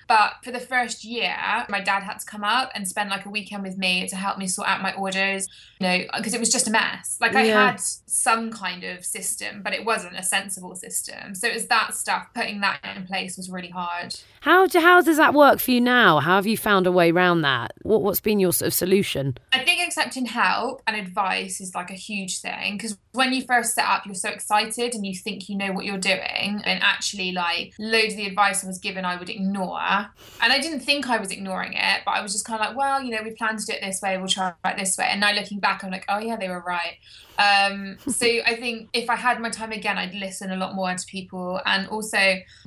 But 0.08 0.34
for 0.44 0.52
the 0.52 0.60
first 0.60 1.06
year, 1.06 1.36
my 1.70 1.80
dad 1.80 2.04
had 2.04 2.20
to 2.20 2.26
come 2.26 2.44
up 2.44 2.72
and 2.76 2.88
spend 2.88 3.10
like 3.10 3.26
a 3.26 3.30
weekend 3.30 3.64
with 3.64 3.78
me 3.78 4.08
to 4.08 4.16
help 4.16 4.38
me 4.38 4.48
sort 4.48 4.68
out 4.68 4.82
my 4.82 4.94
orders, 4.94 5.48
know, 5.84 6.06
because 6.18 6.34
it 6.34 6.40
was 6.40 6.52
just 6.52 6.68
a 6.68 6.72
mess. 6.72 7.18
Like 7.22 7.36
I 7.36 7.44
yeah. 7.44 7.72
had 7.72 7.80
some 7.80 8.52
kind 8.52 8.84
of 8.84 9.06
system, 9.06 9.62
but 9.62 9.74
it 9.74 9.86
wasn't 9.86 10.18
a 10.18 10.24
sensible 10.24 10.76
system. 10.76 11.36
So 11.36 11.48
it 11.48 11.54
was 11.54 11.68
that 11.68 11.94
stuff, 11.94 12.28
putting 12.34 12.62
that 12.62 12.80
in 12.96 13.06
place 13.06 13.38
was 13.38 13.50
really 13.50 13.70
hard. 13.70 14.16
How 14.42 14.66
do, 14.66 14.80
how 14.80 15.02
does 15.02 15.18
that 15.18 15.34
work 15.34 15.60
for 15.60 15.72
you 15.72 15.82
now? 15.82 16.20
How 16.20 16.36
have 16.36 16.48
you 16.48 16.58
found 16.58 16.88
a 16.88 16.92
way 16.92 17.12
around 17.12 17.42
that? 17.42 17.74
What, 17.84 18.02
what's 18.02 18.20
been 18.20 18.40
your 18.40 18.54
sort 18.54 18.68
of 18.68 18.74
solution? 18.74 19.38
I 19.52 19.60
think 19.60 19.86
accepting 19.86 20.26
help 20.26 20.82
and 20.88 20.96
advice 20.96 21.62
is 21.62 21.76
like 21.76 21.92
a 21.92 21.96
huge 21.96 22.40
thing 22.40 22.78
because 22.78 22.98
when 23.14 23.32
you 23.32 23.44
first 23.44 23.76
set 23.76 23.86
up, 23.86 24.06
you're 24.06 24.16
so 24.16 24.30
excited 24.30 24.96
and 24.96 25.06
you 25.06 25.16
think 25.16 25.48
you 25.48 25.56
know 25.56 25.72
what 25.72 25.86
you're 25.86 25.98
doing, 25.98 26.62
and 26.66 26.82
actually, 26.82 27.32
like 27.32 27.74
loads 27.80 28.14
of 28.14 28.18
the 28.18 28.26
advice 28.26 28.64
I 28.64 28.68
was 28.68 28.80
given, 28.80 29.06
I 29.06 29.16
would 29.16 29.30
ignore, 29.30 29.80
and 29.80 30.54
I 30.54 30.60
didn't 30.60 30.82
think 30.82 31.10
I 31.10 31.18
was 31.18 31.32
ignoring 31.32 31.74
it, 31.74 32.02
but 32.06 32.12
I 32.12 32.22
was 32.22 32.34
just 32.34 32.46
kind 32.46 32.60
of 32.60 32.68
like, 32.68 32.78
well, 32.78 33.02
you 33.02 33.12
know, 33.12 33.22
we 33.24 33.32
planned 33.32 33.60
to 33.60 33.66
do 33.66 33.74
it 33.74 33.82
this 33.82 34.02
way, 34.02 34.18
we'll 34.18 34.28
try 34.28 34.54
it 34.66 34.78
this 34.78 34.98
way, 34.98 35.06
and 35.10 35.22
now 35.22 35.32
looking 35.32 35.60
back, 35.60 35.84
I'm 35.84 35.92
like, 35.92 36.06
oh 36.10 36.20
yeah, 36.20 36.36
they 36.36 36.50
were 36.50 36.64
right. 36.66 36.98
Um, 37.38 37.98
so 38.08 38.26
I 38.46 38.56
think 38.56 38.90
if 38.94 39.10
I 39.10 39.16
had 39.16 39.40
my 39.40 39.50
time 39.50 39.72
again, 39.72 39.98
I'd 39.98 40.14
listen 40.14 40.52
a 40.52 40.56
lot 40.56 40.76
more 40.76 40.94
to 40.94 41.06
people, 41.06 41.62
and 41.66 41.88
also, 41.88 42.18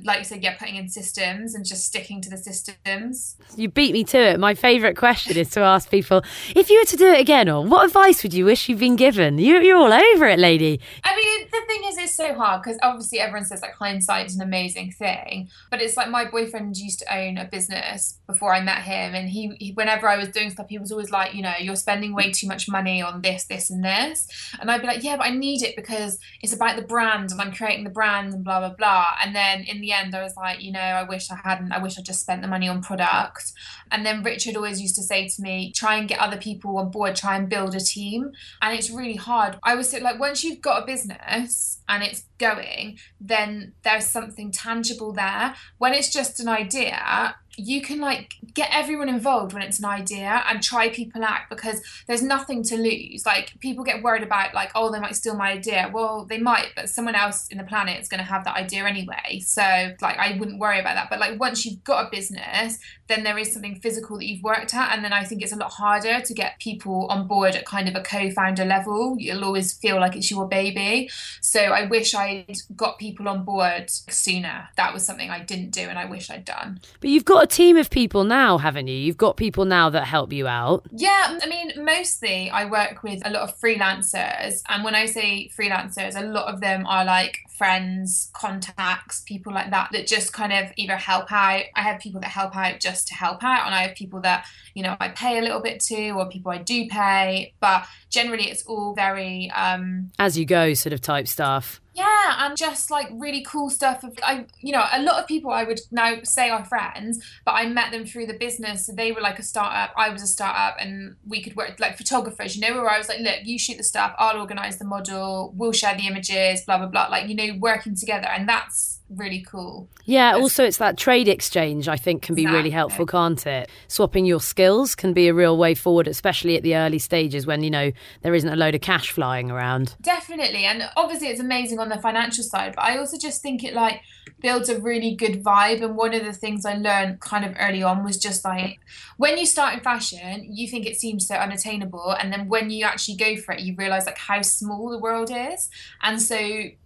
like 0.03 0.19
you 0.19 0.23
said, 0.23 0.43
yeah, 0.43 0.55
putting 0.55 0.75
in 0.75 0.89
systems 0.89 1.55
and 1.55 1.65
just 1.65 1.85
sticking 1.85 2.21
to 2.21 2.29
the 2.29 2.37
systems. 2.37 3.37
You 3.55 3.69
beat 3.69 3.93
me 3.93 4.03
to 4.05 4.17
it. 4.17 4.39
My 4.39 4.55
favourite 4.55 4.97
question 4.97 5.37
is 5.37 5.49
to 5.51 5.61
ask 5.61 5.89
people 5.89 6.23
if 6.55 6.69
you 6.69 6.79
were 6.79 6.85
to 6.85 6.97
do 6.97 7.07
it 7.07 7.19
again, 7.19 7.49
or 7.49 7.63
what 7.65 7.85
advice 7.85 8.23
would 8.23 8.33
you 8.33 8.45
wish 8.45 8.69
you'd 8.69 8.79
been 8.79 8.95
given? 8.95 9.37
You, 9.37 9.59
you're 9.59 9.77
all 9.77 9.93
over 9.93 10.25
it, 10.25 10.36
lady. 10.37 10.79
I 11.03 11.15
mean, 11.15 11.47
the 11.51 11.61
thing 11.67 11.81
is, 11.85 11.97
it's 11.97 12.15
so 12.15 12.33
hard 12.33 12.63
because 12.63 12.77
obviously 12.83 13.19
everyone 13.19 13.45
says 13.45 13.61
like 13.61 13.73
hindsight 13.73 14.27
is 14.27 14.35
an 14.35 14.41
amazing 14.41 14.91
thing, 14.91 15.49
but 15.69 15.81
it's 15.81 15.97
like 15.97 16.09
my 16.09 16.25
boyfriend 16.25 16.77
used 16.77 16.99
to 16.99 17.15
own 17.15 17.37
a 17.37 17.45
business 17.45 18.19
before 18.27 18.53
I 18.53 18.61
met 18.61 18.83
him, 18.83 19.15
and 19.15 19.29
he, 19.29 19.55
he 19.59 19.71
whenever 19.71 20.07
I 20.07 20.17
was 20.17 20.29
doing 20.29 20.49
stuff, 20.49 20.67
he 20.69 20.77
was 20.77 20.91
always 20.91 21.11
like, 21.11 21.33
you 21.33 21.41
know, 21.41 21.53
you're 21.59 21.75
spending 21.75 22.13
way 22.13 22.31
too 22.31 22.47
much 22.47 22.69
money 22.69 23.01
on 23.01 23.21
this, 23.21 23.45
this, 23.45 23.69
and 23.69 23.83
this 23.83 24.27
and 24.59 24.69
I'd 24.69 24.81
be 24.81 24.87
like, 24.87 25.03
yeah, 25.03 25.17
but 25.17 25.25
I 25.25 25.31
need 25.31 25.63
it 25.63 25.75
because 25.75 26.19
it's 26.41 26.53
about 26.53 26.75
the 26.75 26.81
brand 26.81 27.31
and 27.31 27.41
I'm 27.41 27.53
creating 27.53 27.83
the 27.83 27.89
brand 27.89 28.33
and 28.33 28.43
blah, 28.43 28.59
blah, 28.59 28.75
blah. 28.75 29.07
And 29.23 29.35
then 29.35 29.63
in 29.63 29.81
the 29.81 29.91
end, 29.91 30.15
I 30.15 30.23
was 30.23 30.35
like, 30.35 30.61
you 30.61 30.71
know, 30.71 30.79
I 30.79 31.03
wish 31.03 31.29
I 31.31 31.35
hadn't. 31.35 31.71
I 31.71 31.81
wish 31.81 31.97
I 31.97 32.01
just 32.01 32.21
spent 32.21 32.41
the 32.41 32.47
money 32.47 32.67
on 32.67 32.81
product. 32.81 33.53
And 33.91 34.05
then 34.05 34.23
Richard 34.23 34.55
always 34.55 34.81
used 34.81 34.95
to 34.95 35.03
say 35.03 35.27
to 35.27 35.41
me, 35.41 35.71
try 35.71 35.97
and 35.97 36.07
get 36.07 36.19
other 36.19 36.37
people 36.37 36.77
on 36.77 36.91
board, 36.91 37.15
try 37.15 37.37
and 37.37 37.49
build 37.49 37.75
a 37.75 37.79
team. 37.79 38.31
And 38.61 38.77
it's 38.77 38.89
really 38.89 39.15
hard. 39.15 39.57
I 39.63 39.75
was 39.75 39.93
like, 39.93 40.19
once 40.27 40.43
you've 40.43 40.61
got 40.61 40.83
a 40.83 40.85
business 40.85 41.81
and 41.87 42.03
it's 42.03 42.25
going, 42.37 42.97
then 43.19 43.73
there's 43.83 44.07
something 44.07 44.51
tangible 44.51 45.13
there. 45.13 45.55
When 45.77 45.93
it's 45.93 46.11
just 46.11 46.41
an 46.41 46.49
idea, 46.49 47.35
you 47.57 47.81
can 47.81 47.99
like 47.99 48.35
get 48.53 48.69
everyone 48.71 49.09
involved 49.09 49.51
when 49.51 49.63
it's 49.63 49.79
an 49.79 49.85
idea 49.85 50.43
and 50.47 50.61
try 50.61 50.89
people 50.89 51.23
out 51.23 51.41
because 51.49 51.81
there's 52.05 52.21
nothing 52.21 52.61
to 52.63 52.77
lose. 52.77 53.25
Like 53.25 53.59
people 53.59 53.83
get 53.83 54.03
worried 54.03 54.21
about 54.21 54.53
like, 54.53 54.71
oh, 54.75 54.91
they 54.91 54.99
might 54.99 55.15
steal 55.15 55.35
my 55.35 55.53
idea. 55.53 55.89
Well, 55.91 56.25
they 56.25 56.37
might, 56.37 56.69
but 56.75 56.87
someone 56.87 57.15
else 57.15 57.47
in 57.47 57.57
the 57.57 57.63
planet 57.63 57.99
is 57.99 58.07
going 58.07 58.19
to 58.19 58.25
have 58.25 58.45
that 58.45 58.55
idea 58.55 58.85
anyway. 58.85 59.39
So 59.43 59.61
like 60.01 60.17
I 60.19 60.37
wouldn't 60.39 60.59
worry 60.59 60.79
about 60.79 60.93
that. 60.93 61.09
But 61.09 61.19
like 61.19 61.39
once 61.39 61.65
you've 61.65 61.83
got 61.83 62.05
a 62.05 62.09
business, 62.11 62.77
then 63.07 63.23
there 63.23 63.39
is 63.39 63.51
something 63.51 63.79
physical 63.79 64.17
that 64.17 64.27
you've 64.27 64.43
worked 64.43 64.75
at. 64.75 64.93
And 64.95 65.03
then 65.03 65.11
I 65.11 65.23
think 65.23 65.41
it's 65.41 65.53
a 65.53 65.57
lot 65.57 65.71
harder 65.71 66.21
to 66.21 66.33
get 66.33 66.59
people 66.59 67.07
on 67.09 67.27
board 67.27 67.55
at 67.55 67.65
kind 67.65 67.89
of 67.89 67.95
a 67.95 68.01
co-founder 68.01 68.65
level. 68.65 69.15
You'll 69.17 69.43
always 69.43 69.73
feel 69.73 69.99
like 69.99 70.15
it's 70.15 70.29
your 70.29 70.47
baby. 70.47 71.09
So 71.41 71.59
I 71.59 71.87
wish 71.87 72.13
I'd 72.13 72.57
got 72.75 72.99
people 72.99 73.27
on 73.27 73.43
board 73.43 73.89
sooner. 73.89 74.69
That 74.77 74.93
was 74.93 75.03
something 75.03 75.31
I 75.31 75.39
didn't 75.39 75.71
do 75.71 75.81
and 75.81 75.97
I 75.97 76.05
wish 76.05 76.29
I'd 76.29 76.45
done. 76.45 76.81
But 76.99 77.09
you've 77.09 77.25
got 77.25 77.46
a 77.47 77.49
team 77.49 77.77
of 77.77 77.89
people 77.89 78.25
now, 78.25 78.57
haven't 78.57 78.87
you? 78.87 78.95
You've 78.95 79.17
got 79.17 79.37
people 79.37 79.63
now 79.63 79.89
that 79.89 80.05
help 80.05 80.33
you 80.33 80.47
out. 80.47 80.85
Yeah, 80.91 81.39
I 81.41 81.47
mean, 81.47 81.71
mostly 81.77 82.49
I 82.49 82.65
work 82.65 83.03
with 83.03 83.25
a 83.25 83.29
lot 83.29 83.43
of 83.43 83.57
freelancers. 83.57 84.61
And 84.67 84.83
when 84.83 84.95
I 84.95 85.05
say 85.05 85.49
freelancers, 85.57 86.19
a 86.19 86.25
lot 86.25 86.53
of 86.53 86.59
them 86.59 86.85
are 86.85 87.05
like 87.05 87.37
friends, 87.57 88.29
contacts, 88.33 89.21
people 89.21 89.53
like 89.53 89.71
that, 89.71 89.89
that 89.93 90.07
just 90.07 90.33
kind 90.33 90.51
of 90.51 90.71
either 90.75 90.97
help 90.97 91.31
out. 91.31 91.63
I 91.73 91.81
have 91.83 92.01
people 92.01 92.19
that 92.21 92.29
help 92.29 92.55
out 92.55 92.81
just 92.81 93.07
to 93.07 93.15
help 93.15 93.43
out, 93.43 93.65
and 93.65 93.73
I 93.73 93.83
have 93.83 93.95
people 93.95 94.19
that, 94.21 94.45
you 94.73 94.83
know, 94.83 94.97
I 94.99 95.09
pay 95.09 95.39
a 95.39 95.41
little 95.41 95.61
bit 95.61 95.79
to, 95.81 96.11
or 96.11 96.29
people 96.29 96.51
I 96.51 96.57
do 96.57 96.87
pay. 96.87 97.53
But 97.61 97.87
generally, 98.09 98.49
it's 98.51 98.63
all 98.63 98.93
very. 98.93 99.49
Um, 99.51 100.11
As 100.19 100.37
you 100.37 100.45
go, 100.45 100.73
sort 100.73 100.93
of 100.93 101.01
type 101.01 101.27
stuff 101.27 101.79
Yeah, 101.97 102.45
and 102.45 102.55
just 102.55 102.91
like 102.91 103.07
really 103.11 103.41
cool 103.41 103.71
stuff. 103.71 104.03
Of 104.03 104.19
I, 104.21 104.45
you 104.59 104.71
know, 104.71 104.85
a 104.91 105.01
lot 105.01 105.19
of 105.19 105.27
people 105.27 105.49
I 105.49 105.63
would 105.63 105.79
now 105.89 106.17
say 106.23 106.47
are 106.51 106.63
friends, 106.63 107.19
but 107.43 107.53
I 107.53 107.65
met 107.67 107.91
them 107.91 108.05
through 108.05 108.27
the 108.27 108.35
business. 108.35 108.85
So 108.85 108.93
they 108.93 109.11
were 109.11 109.21
like 109.21 109.39
a 109.39 109.43
startup, 109.43 109.93
I 109.97 110.09
was 110.09 110.21
a 110.21 110.27
startup, 110.27 110.77
and 110.79 111.15
we 111.27 111.41
could 111.41 111.55
work 111.55 111.79
like 111.79 111.97
photographers. 111.97 112.55
You 112.55 112.61
know, 112.61 112.75
where 112.75 112.89
I 112.91 112.99
was 112.99 113.09
like, 113.09 113.21
look, 113.21 113.39
you 113.45 113.57
shoot 113.57 113.77
the 113.77 113.83
stuff, 113.83 114.13
I'll 114.19 114.39
organize 114.39 114.77
the 114.77 114.85
model, 114.85 115.53
we'll 115.55 115.71
share 115.71 115.95
the 115.95 116.05
images, 116.05 116.61
blah 116.61 116.77
blah 116.77 116.85
blah. 116.87 117.07
Like 117.07 117.29
you 117.29 117.35
know, 117.35 117.57
working 117.59 117.95
together, 117.95 118.27
and 118.27 118.47
that's 118.47 118.96
really 119.09 119.41
cool. 119.41 119.87
Yeah, 120.05 120.35
also 120.35 120.63
it's 120.63 120.77
that 120.77 120.97
trade 120.97 121.27
exchange 121.27 121.87
I 121.87 121.97
think 121.97 122.21
can 122.21 122.35
be 122.35 122.43
exactly. 122.43 122.57
really 122.57 122.69
helpful, 122.71 123.05
can't 123.05 123.45
it? 123.45 123.69
Swapping 123.87 124.25
your 124.25 124.41
skills 124.41 124.95
can 124.95 125.13
be 125.13 125.27
a 125.27 125.33
real 125.33 125.57
way 125.57 125.75
forward, 125.75 126.07
especially 126.07 126.55
at 126.55 126.63
the 126.63 126.75
early 126.75 126.99
stages 126.99 127.45
when, 127.45 127.63
you 127.63 127.69
know, 127.69 127.91
there 128.21 128.35
isn't 128.35 128.49
a 128.49 128.55
load 128.55 128.75
of 128.75 128.81
cash 128.81 129.11
flying 129.11 129.51
around. 129.51 129.95
Definitely. 130.01 130.65
And 130.65 130.89
obviously 130.95 131.27
it's 131.27 131.39
amazing 131.39 131.79
on 131.79 131.89
the 131.89 131.99
financial 131.99 132.43
side, 132.43 132.73
but 132.75 132.83
I 132.83 132.97
also 132.97 133.17
just 133.17 133.41
think 133.41 133.63
it 133.63 133.73
like 133.73 134.01
builds 134.41 134.69
a 134.69 134.79
really 134.79 135.15
good 135.15 135.43
vibe. 135.43 135.81
And 135.81 135.95
one 135.95 136.13
of 136.13 136.23
the 136.23 136.33
things 136.33 136.65
I 136.65 136.75
learned 136.75 137.19
kind 137.19 137.45
of 137.45 137.55
early 137.59 137.83
on 137.83 138.03
was 138.03 138.17
just 138.17 138.43
like 138.45 138.79
when 139.17 139.37
you 139.37 139.45
start 139.45 139.73
in 139.73 139.79
fashion, 139.81 140.53
you 140.53 140.67
think 140.67 140.85
it 140.85 140.95
seems 140.95 141.27
so 141.27 141.35
unattainable. 141.35 142.11
And 142.11 142.31
then 142.31 142.47
when 142.47 142.69
you 142.69 142.85
actually 142.85 143.17
go 143.17 143.35
for 143.37 143.53
it, 143.53 143.61
you 143.61 143.75
realize 143.75 144.05
like 144.05 144.17
how 144.17 144.41
small 144.41 144.89
the 144.89 144.99
world 144.99 145.31
is. 145.33 145.69
And 146.01 146.21
so 146.21 146.37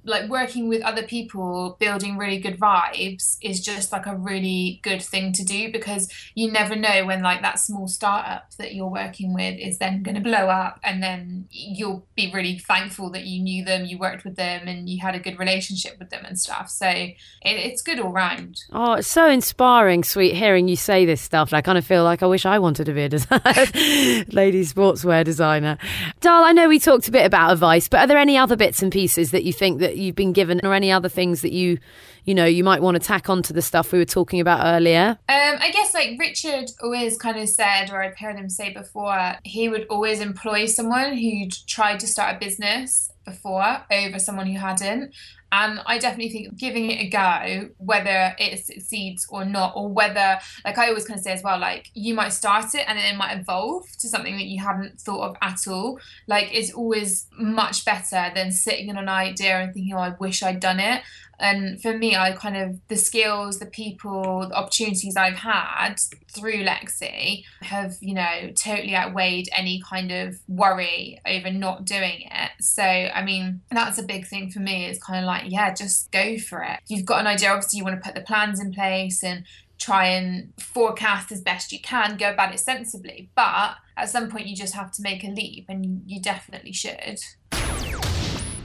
like 0.03 0.29
working 0.29 0.67
with 0.67 0.81
other 0.81 1.03
people, 1.03 1.77
building 1.79 2.10
really 2.17 2.39
good 2.39 2.59
vibes 2.59 3.37
is 3.41 3.59
just 3.59 3.91
like 3.91 4.05
a 4.05 4.15
really 4.15 4.79
good 4.83 5.01
thing 5.01 5.33
to 5.33 5.43
do 5.43 5.71
because 5.71 6.09
you 6.35 6.51
never 6.51 6.75
know 6.75 7.05
when 7.05 7.21
like 7.21 7.41
that 7.41 7.59
small 7.59 7.87
startup 7.87 8.51
that 8.57 8.73
you're 8.73 8.87
working 8.87 9.33
with 9.33 9.59
is 9.59 9.77
then 9.77 10.03
going 10.03 10.15
to 10.15 10.21
blow 10.21 10.47
up 10.47 10.79
and 10.83 11.01
then 11.01 11.47
you'll 11.49 12.05
be 12.15 12.31
really 12.33 12.57
thankful 12.57 13.09
that 13.11 13.25
you 13.25 13.41
knew 13.41 13.63
them, 13.63 13.85
you 13.85 13.97
worked 13.97 14.23
with 14.23 14.35
them 14.35 14.67
and 14.67 14.89
you 14.89 14.99
had 14.99 15.15
a 15.15 15.19
good 15.19 15.37
relationship 15.39 15.97
with 15.99 16.09
them 16.09 16.25
and 16.25 16.39
stuff. 16.39 16.69
So 16.69 16.87
it, 16.87 17.15
it's 17.41 17.81
good 17.81 17.99
all 17.99 18.11
round. 18.11 18.57
Oh, 18.71 18.93
it's 18.93 19.07
so 19.07 19.29
inspiring, 19.29 20.03
sweet, 20.03 20.35
hearing 20.35 20.67
you 20.67 20.75
say 20.75 21.05
this 21.05 21.21
stuff. 21.21 21.53
I 21.53 21.61
kind 21.61 21.77
of 21.77 21.85
feel 21.85 22.03
like 22.03 22.23
I 22.23 22.27
wish 22.27 22.45
I 22.45 22.59
wanted 22.59 22.85
to 22.85 22.93
be 22.93 23.03
a 23.03 23.09
designer, 23.09 23.41
lady 24.31 24.63
sportswear 24.65 25.23
designer. 25.23 25.77
Dal, 26.19 26.43
I 26.43 26.51
know 26.51 26.67
we 26.67 26.79
talked 26.79 27.07
a 27.07 27.11
bit 27.11 27.25
about 27.25 27.51
advice, 27.51 27.87
but 27.87 28.01
are 28.01 28.07
there 28.07 28.17
any 28.17 28.37
other 28.37 28.55
bits 28.55 28.81
and 28.81 28.91
pieces 28.91 29.31
that 29.31 29.43
you 29.43 29.53
think 29.53 29.79
that 29.79 29.97
you've 29.97 30.15
been 30.15 30.33
given 30.33 30.59
or 30.63 30.73
any 30.73 30.91
other 30.91 31.09
things 31.09 31.41
that 31.41 31.51
you 31.51 31.79
you 32.25 32.35
know 32.35 32.45
you 32.45 32.63
might 32.63 32.81
want 32.81 32.95
to 32.95 32.99
tack 32.99 33.29
onto 33.29 33.53
the 33.53 33.61
stuff 33.61 33.91
we 33.91 33.99
were 33.99 34.05
talking 34.05 34.39
about 34.39 34.65
earlier. 34.65 35.17
Um 35.29 35.57
i 35.59 35.71
guess 35.71 35.93
like 35.93 36.19
richard 36.19 36.71
always 36.81 37.17
kind 37.17 37.37
of 37.37 37.47
said 37.49 37.89
or 37.91 38.01
i've 38.03 38.17
heard 38.17 38.35
him 38.35 38.49
say 38.49 38.73
before 38.73 39.35
he 39.43 39.69
would 39.69 39.85
always 39.89 40.19
employ 40.19 40.65
someone 40.65 41.17
who'd 41.17 41.53
tried 41.67 41.99
to 41.99 42.07
start 42.07 42.35
a 42.35 42.39
business 42.39 43.11
before 43.25 43.83
over 43.91 44.19
someone 44.19 44.47
who 44.47 44.57
hadn't 44.57 45.13
and 45.51 45.81
I 45.85 45.97
definitely 45.97 46.31
think 46.31 46.57
giving 46.57 46.89
it 46.91 46.99
a 46.99 47.09
go, 47.09 47.69
whether 47.77 48.33
it 48.39 48.65
succeeds 48.65 49.27
or 49.29 49.43
not, 49.43 49.73
or 49.75 49.89
whether, 49.89 50.39
like 50.63 50.77
I 50.77 50.87
always 50.87 51.05
kind 51.05 51.17
of 51.17 51.23
say 51.23 51.33
as 51.33 51.43
well, 51.43 51.59
like 51.59 51.89
you 51.93 52.13
might 52.13 52.29
start 52.29 52.73
it 52.73 52.85
and 52.87 52.97
then 52.97 53.13
it 53.13 53.17
might 53.17 53.37
evolve 53.37 53.85
to 53.99 54.07
something 54.07 54.37
that 54.37 54.45
you 54.45 54.61
hadn't 54.63 55.01
thought 55.01 55.29
of 55.29 55.35
at 55.41 55.67
all. 55.67 55.99
Like 56.27 56.49
it's 56.53 56.73
always 56.73 57.27
much 57.37 57.83
better 57.83 58.31
than 58.33 58.51
sitting 58.51 58.89
on 58.89 58.97
an 58.97 59.09
idea 59.09 59.59
and 59.59 59.73
thinking, 59.73 59.93
oh, 59.93 59.99
I 59.99 60.15
wish 60.19 60.41
I'd 60.41 60.61
done 60.61 60.79
it. 60.79 61.01
And 61.41 61.81
for 61.81 61.97
me, 61.97 62.15
I 62.15 62.33
kind 62.33 62.55
of 62.55 62.79
the 62.87 62.95
skills, 62.95 63.57
the 63.57 63.65
people, 63.65 64.47
the 64.47 64.55
opportunities 64.55 65.17
I've 65.17 65.37
had 65.37 65.95
through 66.29 66.63
Lexie 66.63 67.43
have, 67.61 67.95
you 67.99 68.13
know, 68.13 68.51
totally 68.55 68.95
outweighed 68.95 69.49
any 69.51 69.81
kind 69.81 70.11
of 70.11 70.39
worry 70.47 71.19
over 71.25 71.49
not 71.49 71.85
doing 71.85 72.29
it. 72.31 72.51
So, 72.59 72.83
I 72.83 73.23
mean, 73.25 73.61
that's 73.71 73.97
a 73.97 74.03
big 74.03 74.27
thing 74.27 74.51
for 74.51 74.59
me 74.59 74.85
is 74.85 75.01
kind 75.01 75.19
of 75.19 75.25
like, 75.25 75.40
yeah, 75.47 75.73
just 75.73 76.11
go 76.11 76.37
for 76.37 76.61
it. 76.61 76.79
You've 76.87 77.05
got 77.05 77.21
an 77.21 77.27
idea, 77.27 77.49
obviously, 77.49 77.77
you 77.77 77.83
want 77.83 78.01
to 78.01 78.05
put 78.05 78.15
the 78.15 78.21
plans 78.21 78.59
in 78.59 78.73
place 78.73 79.23
and 79.23 79.45
try 79.77 80.05
and 80.05 80.53
forecast 80.59 81.31
as 81.31 81.41
best 81.41 81.71
you 81.71 81.79
can, 81.79 82.15
go 82.15 82.31
about 82.31 82.53
it 82.53 82.59
sensibly. 82.59 83.29
But 83.35 83.75
at 83.97 84.09
some 84.09 84.29
point, 84.29 84.47
you 84.47 84.55
just 84.55 84.75
have 84.75 84.91
to 84.93 85.01
make 85.01 85.23
a 85.23 85.27
leap, 85.27 85.65
and 85.69 86.03
you 86.05 86.21
definitely 86.21 86.73
should. 86.73 87.19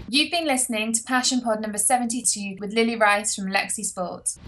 You've 0.08 0.30
been 0.30 0.46
listening 0.46 0.92
to 0.92 1.02
Passion 1.02 1.40
Pod 1.40 1.60
number 1.60 1.78
72 1.78 2.56
with 2.60 2.72
Lily 2.72 2.96
Rice 2.96 3.34
from 3.34 3.46
Lexie 3.46 3.84
Sports. 3.84 4.38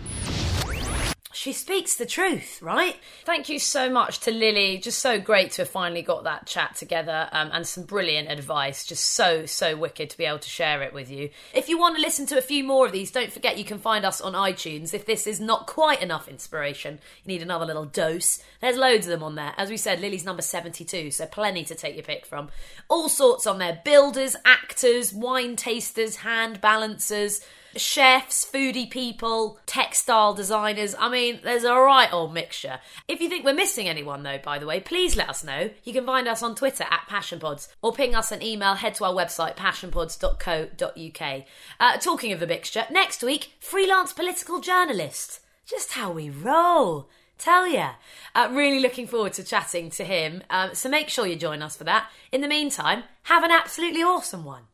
She 1.32 1.52
speaks 1.52 1.94
the 1.94 2.06
truth, 2.06 2.60
right? 2.62 2.96
Thank 3.24 3.50
you 3.50 3.58
so 3.58 3.90
much 3.90 4.20
to 4.20 4.30
Lily. 4.30 4.78
Just 4.78 4.98
so 4.98 5.20
great 5.20 5.50
to 5.52 5.62
have 5.62 5.68
finally 5.68 6.00
got 6.00 6.24
that 6.24 6.46
chat 6.46 6.74
together 6.74 7.28
um, 7.32 7.50
and 7.52 7.66
some 7.66 7.84
brilliant 7.84 8.30
advice. 8.30 8.86
Just 8.86 9.04
so, 9.04 9.44
so 9.44 9.76
wicked 9.76 10.08
to 10.10 10.16
be 10.16 10.24
able 10.24 10.38
to 10.38 10.48
share 10.48 10.82
it 10.82 10.94
with 10.94 11.10
you. 11.10 11.28
If 11.52 11.68
you 11.68 11.78
want 11.78 11.96
to 11.96 12.02
listen 12.02 12.24
to 12.26 12.38
a 12.38 12.42
few 12.42 12.64
more 12.64 12.86
of 12.86 12.92
these, 12.92 13.10
don't 13.10 13.32
forget 13.32 13.58
you 13.58 13.64
can 13.64 13.78
find 13.78 14.06
us 14.06 14.22
on 14.22 14.32
iTunes. 14.32 14.94
If 14.94 15.04
this 15.04 15.26
is 15.26 15.38
not 15.38 15.66
quite 15.66 16.02
enough 16.02 16.28
inspiration, 16.28 16.98
you 17.24 17.34
need 17.34 17.42
another 17.42 17.66
little 17.66 17.84
dose, 17.84 18.42
there's 18.60 18.76
loads 18.76 19.06
of 19.06 19.10
them 19.10 19.22
on 19.22 19.34
there. 19.34 19.52
As 19.58 19.68
we 19.68 19.76
said, 19.76 20.00
Lily's 20.00 20.24
number 20.24 20.42
72, 20.42 21.10
so 21.10 21.26
plenty 21.26 21.64
to 21.64 21.74
take 21.74 21.94
your 21.94 22.04
pick 22.04 22.24
from. 22.24 22.48
All 22.88 23.08
sorts 23.08 23.46
on 23.46 23.58
there 23.58 23.80
builders, 23.84 24.34
actors, 24.46 25.12
wine 25.12 25.56
tasters, 25.56 26.16
hand 26.16 26.60
balancers 26.60 27.42
chefs, 27.76 28.48
foodie 28.50 28.90
people, 28.90 29.58
textile 29.66 30.34
designers. 30.34 30.94
I 30.98 31.08
mean, 31.08 31.40
there's 31.42 31.64
a 31.64 31.74
right 31.74 32.12
old 32.12 32.32
mixture. 32.34 32.80
If 33.06 33.20
you 33.20 33.28
think 33.28 33.44
we're 33.44 33.54
missing 33.54 33.88
anyone, 33.88 34.22
though, 34.22 34.38
by 34.38 34.58
the 34.58 34.66
way, 34.66 34.80
please 34.80 35.16
let 35.16 35.28
us 35.28 35.44
know. 35.44 35.70
You 35.84 35.92
can 35.92 36.06
find 36.06 36.26
us 36.28 36.42
on 36.42 36.54
Twitter 36.54 36.84
at 36.84 37.08
PassionPods 37.08 37.68
or 37.82 37.92
ping 37.92 38.14
us 38.14 38.32
an 38.32 38.42
email, 38.42 38.74
head 38.74 38.94
to 38.96 39.04
our 39.04 39.14
website, 39.14 39.56
passionpods.co.uk. 39.56 41.44
Uh, 41.80 41.96
talking 41.98 42.32
of 42.32 42.40
the 42.40 42.46
mixture, 42.46 42.86
next 42.90 43.22
week, 43.22 43.52
freelance 43.60 44.12
political 44.12 44.60
journalist. 44.60 45.40
Just 45.66 45.92
how 45.92 46.12
we 46.12 46.30
roll. 46.30 47.08
Tell 47.38 47.68
ya. 47.68 47.92
Uh, 48.34 48.48
really 48.50 48.80
looking 48.80 49.06
forward 49.06 49.32
to 49.34 49.44
chatting 49.44 49.90
to 49.90 50.04
him. 50.04 50.42
Um, 50.50 50.74
so 50.74 50.88
make 50.88 51.08
sure 51.08 51.26
you 51.26 51.36
join 51.36 51.62
us 51.62 51.76
for 51.76 51.84
that. 51.84 52.10
In 52.32 52.40
the 52.40 52.48
meantime, 52.48 53.04
have 53.24 53.44
an 53.44 53.52
absolutely 53.52 54.02
awesome 54.02 54.44
one. 54.44 54.64